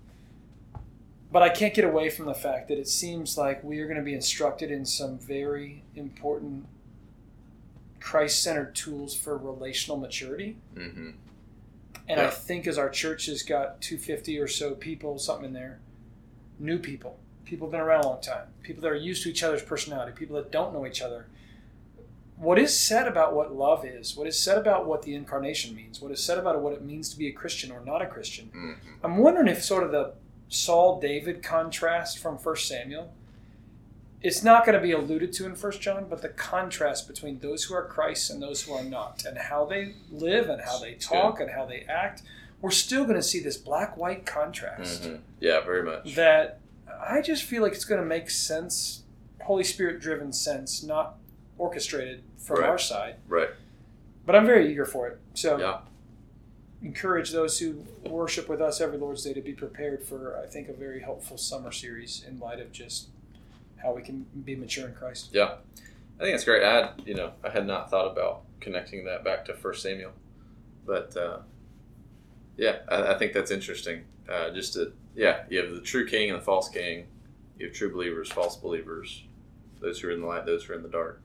But 1.30 1.42
I 1.42 1.50
can't 1.50 1.74
get 1.74 1.84
away 1.84 2.08
from 2.08 2.24
the 2.26 2.34
fact 2.34 2.68
that 2.68 2.78
it 2.78 2.88
seems 2.88 3.36
like 3.36 3.62
we 3.62 3.80
are 3.80 3.84
going 3.86 3.98
to 3.98 4.02
be 4.02 4.14
instructed 4.14 4.70
in 4.70 4.86
some 4.86 5.18
very 5.18 5.82
important 5.94 6.66
Christ 8.00 8.42
centered 8.42 8.74
tools 8.74 9.14
for 9.14 9.36
relational 9.36 9.98
maturity. 9.98 10.56
Mm-hmm. 10.74 11.10
And 12.08 12.20
I 12.20 12.30
think 12.30 12.66
as 12.66 12.78
our 12.78 12.88
church 12.88 13.26
has 13.26 13.42
got 13.42 13.82
250 13.82 14.38
or 14.38 14.48
so 14.48 14.74
people, 14.74 15.18
something 15.18 15.46
in 15.46 15.52
there, 15.52 15.78
new 16.58 16.78
people, 16.78 17.18
people 17.44 17.66
have 17.66 17.72
been 17.72 17.80
around 17.80 18.04
a 18.04 18.08
long 18.08 18.20
time, 18.20 18.48
people 18.62 18.82
that 18.82 18.90
are 18.90 18.96
used 18.96 19.22
to 19.24 19.28
each 19.28 19.42
other's 19.42 19.62
personality, 19.62 20.12
people 20.14 20.36
that 20.36 20.50
don't 20.50 20.72
know 20.72 20.86
each 20.86 21.02
other. 21.02 21.26
What 22.36 22.58
is 22.58 22.78
said 22.78 23.08
about 23.08 23.34
what 23.34 23.54
love 23.54 23.84
is, 23.84 24.16
what 24.16 24.26
is 24.26 24.38
said 24.38 24.58
about 24.58 24.86
what 24.86 25.02
the 25.02 25.14
incarnation 25.14 25.74
means, 25.74 26.00
what 26.00 26.12
is 26.12 26.22
said 26.22 26.38
about 26.38 26.60
what 26.60 26.72
it 26.72 26.82
means 26.82 27.10
to 27.10 27.18
be 27.18 27.26
a 27.26 27.32
Christian 27.32 27.70
or 27.72 27.84
not 27.84 28.00
a 28.00 28.06
Christian, 28.06 28.50
Mm-hmm. 28.54 29.04
I'm 29.04 29.18
wondering 29.18 29.48
if 29.48 29.62
sort 29.62 29.82
of 29.82 29.90
the 29.90 30.14
Saul 30.48 31.00
David 31.00 31.42
contrast 31.42 32.18
from 32.18 32.36
1 32.36 32.56
Samuel, 32.56 33.12
it's 34.22 34.42
not 34.42 34.64
going 34.66 34.74
to 34.76 34.82
be 34.82 34.92
alluded 34.92 35.32
to 35.34 35.46
in 35.46 35.54
First 35.54 35.80
John, 35.80 36.06
but 36.08 36.22
the 36.22 36.28
contrast 36.28 37.06
between 37.06 37.38
those 37.38 37.64
who 37.64 37.74
are 37.74 37.84
Christ 37.84 38.30
and 38.30 38.42
those 38.42 38.62
who 38.62 38.72
are 38.72 38.82
not, 38.82 39.24
and 39.24 39.38
how 39.38 39.64
they 39.64 39.94
live 40.10 40.48
and 40.48 40.60
how 40.60 40.78
they 40.78 40.94
talk 40.94 41.40
and 41.40 41.50
how 41.50 41.64
they 41.66 41.82
act, 41.88 42.22
we're 42.60 42.70
still 42.72 43.04
going 43.04 43.16
to 43.16 43.22
see 43.22 43.40
this 43.40 43.56
black 43.56 43.96
white 43.96 44.26
contrast 44.26 45.02
Mm-hmm. 45.04 45.16
Yeah, 45.40 45.60
very 45.60 45.84
much. 45.84 46.14
that 46.16 46.58
I 47.00 47.22
just 47.22 47.44
feel 47.44 47.62
like 47.62 47.72
it's 47.74 47.84
going 47.84 48.00
to 48.00 48.06
make 48.06 48.28
sense, 48.30 49.02
Holy 49.42 49.62
Spirit 49.62 50.00
driven 50.00 50.32
sense, 50.32 50.82
not 50.82 51.14
orchestrated 51.56 52.22
from 52.38 52.60
Right. 52.60 52.68
our 52.70 52.78
side. 52.78 53.16
Right. 53.28 53.50
But 54.26 54.34
I'm 54.34 54.46
very 54.46 54.70
eager 54.70 54.84
for 54.84 55.06
it. 55.06 55.18
So 55.34 55.58
Yeah. 55.58 55.78
encourage 56.82 57.30
those 57.32 57.58
who 57.60 57.84
worship 58.04 58.48
with 58.48 58.60
us 58.60 58.80
every 58.80 58.98
Lord's 58.98 59.24
Day 59.24 59.32
to 59.32 59.40
be 59.40 59.52
prepared 59.52 60.02
for, 60.02 60.36
I 60.42 60.46
think, 60.46 60.68
a 60.68 60.72
very 60.72 61.00
helpful 61.00 61.36
summer 61.38 61.72
series 61.72 62.24
in 62.26 62.38
light 62.38 62.60
of 62.60 62.72
just 62.72 63.08
how 63.82 63.94
we 63.94 64.02
can 64.02 64.26
be 64.44 64.56
mature 64.56 64.88
in 64.88 64.94
Christ. 64.94 65.30
Yeah, 65.32 65.56
I 66.18 66.22
think 66.22 66.34
it's 66.34 66.44
great. 66.44 66.62
I 66.62 66.74
had, 66.74 67.02
you 67.06 67.14
know, 67.14 67.32
I 67.44 67.50
had 67.50 67.66
not 67.66 67.90
thought 67.90 68.10
about 68.10 68.42
connecting 68.60 69.04
that 69.04 69.24
back 69.24 69.44
to 69.46 69.54
First 69.54 69.82
Samuel, 69.82 70.12
but 70.86 71.16
uh, 71.16 71.38
yeah, 72.56 72.78
I, 72.88 73.14
I 73.14 73.18
think 73.18 73.32
that's 73.32 73.50
interesting. 73.50 74.04
Uh, 74.28 74.50
just 74.50 74.74
to, 74.74 74.92
yeah, 75.14 75.44
you 75.48 75.58
have 75.58 75.74
the 75.74 75.80
true 75.80 76.06
king 76.06 76.30
and 76.30 76.38
the 76.38 76.44
false 76.44 76.68
king. 76.68 77.06
You 77.58 77.66
have 77.66 77.74
true 77.74 77.92
believers, 77.92 78.30
false 78.30 78.56
believers, 78.56 79.24
those 79.80 80.00
who 80.00 80.08
are 80.08 80.12
in 80.12 80.20
the 80.20 80.26
light, 80.26 80.46
those 80.46 80.64
who 80.64 80.74
are 80.74 80.76
in 80.76 80.82
the 80.82 80.88
dark, 80.88 81.20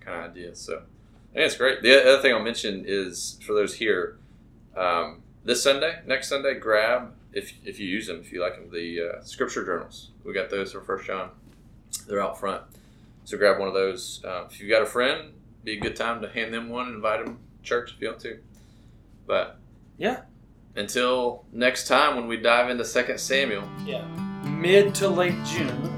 kind 0.00 0.24
of 0.24 0.30
idea. 0.30 0.54
So, 0.54 0.82
I 1.32 1.34
think 1.34 1.46
it's 1.46 1.56
great. 1.56 1.82
The 1.82 2.00
other 2.00 2.22
thing 2.22 2.32
I'll 2.32 2.40
mention 2.40 2.84
is 2.86 3.38
for 3.44 3.52
those 3.52 3.74
here, 3.74 4.18
um, 4.76 5.22
this 5.44 5.62
Sunday, 5.62 6.00
next 6.06 6.28
Sunday, 6.28 6.58
grab 6.58 7.12
if 7.32 7.52
if 7.64 7.78
you 7.78 7.86
use 7.86 8.06
them, 8.06 8.20
if 8.20 8.32
you 8.32 8.40
like 8.40 8.56
them, 8.56 8.70
the 8.72 9.00
uh, 9.00 9.22
scripture 9.22 9.64
journals. 9.64 10.10
We 10.24 10.32
got 10.32 10.50
those 10.50 10.72
for 10.72 10.80
First 10.80 11.06
John. 11.06 11.30
They're 12.06 12.22
out 12.22 12.38
front. 12.38 12.62
So 13.24 13.36
grab 13.36 13.58
one 13.58 13.68
of 13.68 13.74
those. 13.74 14.22
Uh, 14.24 14.44
if 14.50 14.60
you've 14.60 14.70
got 14.70 14.82
a 14.82 14.86
friend, 14.86 15.32
be 15.64 15.76
a 15.76 15.80
good 15.80 15.96
time 15.96 16.20
to 16.22 16.28
hand 16.28 16.54
them 16.54 16.68
one 16.68 16.86
and 16.86 16.96
invite 16.96 17.24
them 17.24 17.38
to 17.38 17.68
church 17.68 17.92
if 17.94 18.00
you 18.00 18.08
want 18.08 18.20
to. 18.20 18.38
But 19.26 19.58
Yeah. 19.98 20.20
until 20.76 21.44
next 21.52 21.88
time 21.88 22.14
when 22.16 22.28
we 22.28 22.36
dive 22.36 22.70
into 22.70 22.84
Second 22.84 23.18
Samuel 23.18 23.64
Yeah. 23.84 24.04
Mid 24.44 24.94
to 24.96 25.08
late 25.08 25.34
June. 25.44 25.92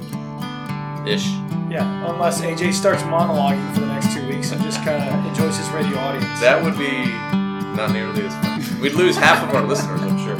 ish. 1.06 1.26
Yeah. 1.70 2.10
Unless 2.10 2.40
AJ 2.42 2.72
starts 2.72 3.02
monologuing 3.02 3.74
for 3.74 3.80
the 3.80 3.86
next 3.86 4.12
two 4.14 4.26
weeks 4.26 4.52
and 4.52 4.62
just 4.62 4.82
kind 4.84 5.02
of 5.02 5.26
enjoys 5.26 5.56
his 5.58 5.68
radio 5.70 5.98
audience. 5.98 6.40
That 6.40 6.62
would 6.64 6.78
be 6.78 7.06
not 7.76 7.92
nearly 7.92 8.24
as 8.26 8.34
fun. 8.36 8.80
We'd 8.80 8.94
lose 8.94 9.16
half 9.16 9.46
of 9.46 9.54
our 9.54 9.62
listeners, 9.66 10.00
I'm 10.00 10.18
sure. 10.18 10.36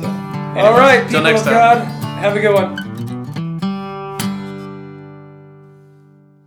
So, 0.00 0.06
All 0.60 0.72
right. 0.78 1.06
People 1.06 1.22
next 1.22 1.40
of 1.40 1.46
time. 1.46 1.54
God, 1.54 1.84
have 2.20 2.36
a 2.36 2.40
good 2.40 2.52
one. 2.54 2.89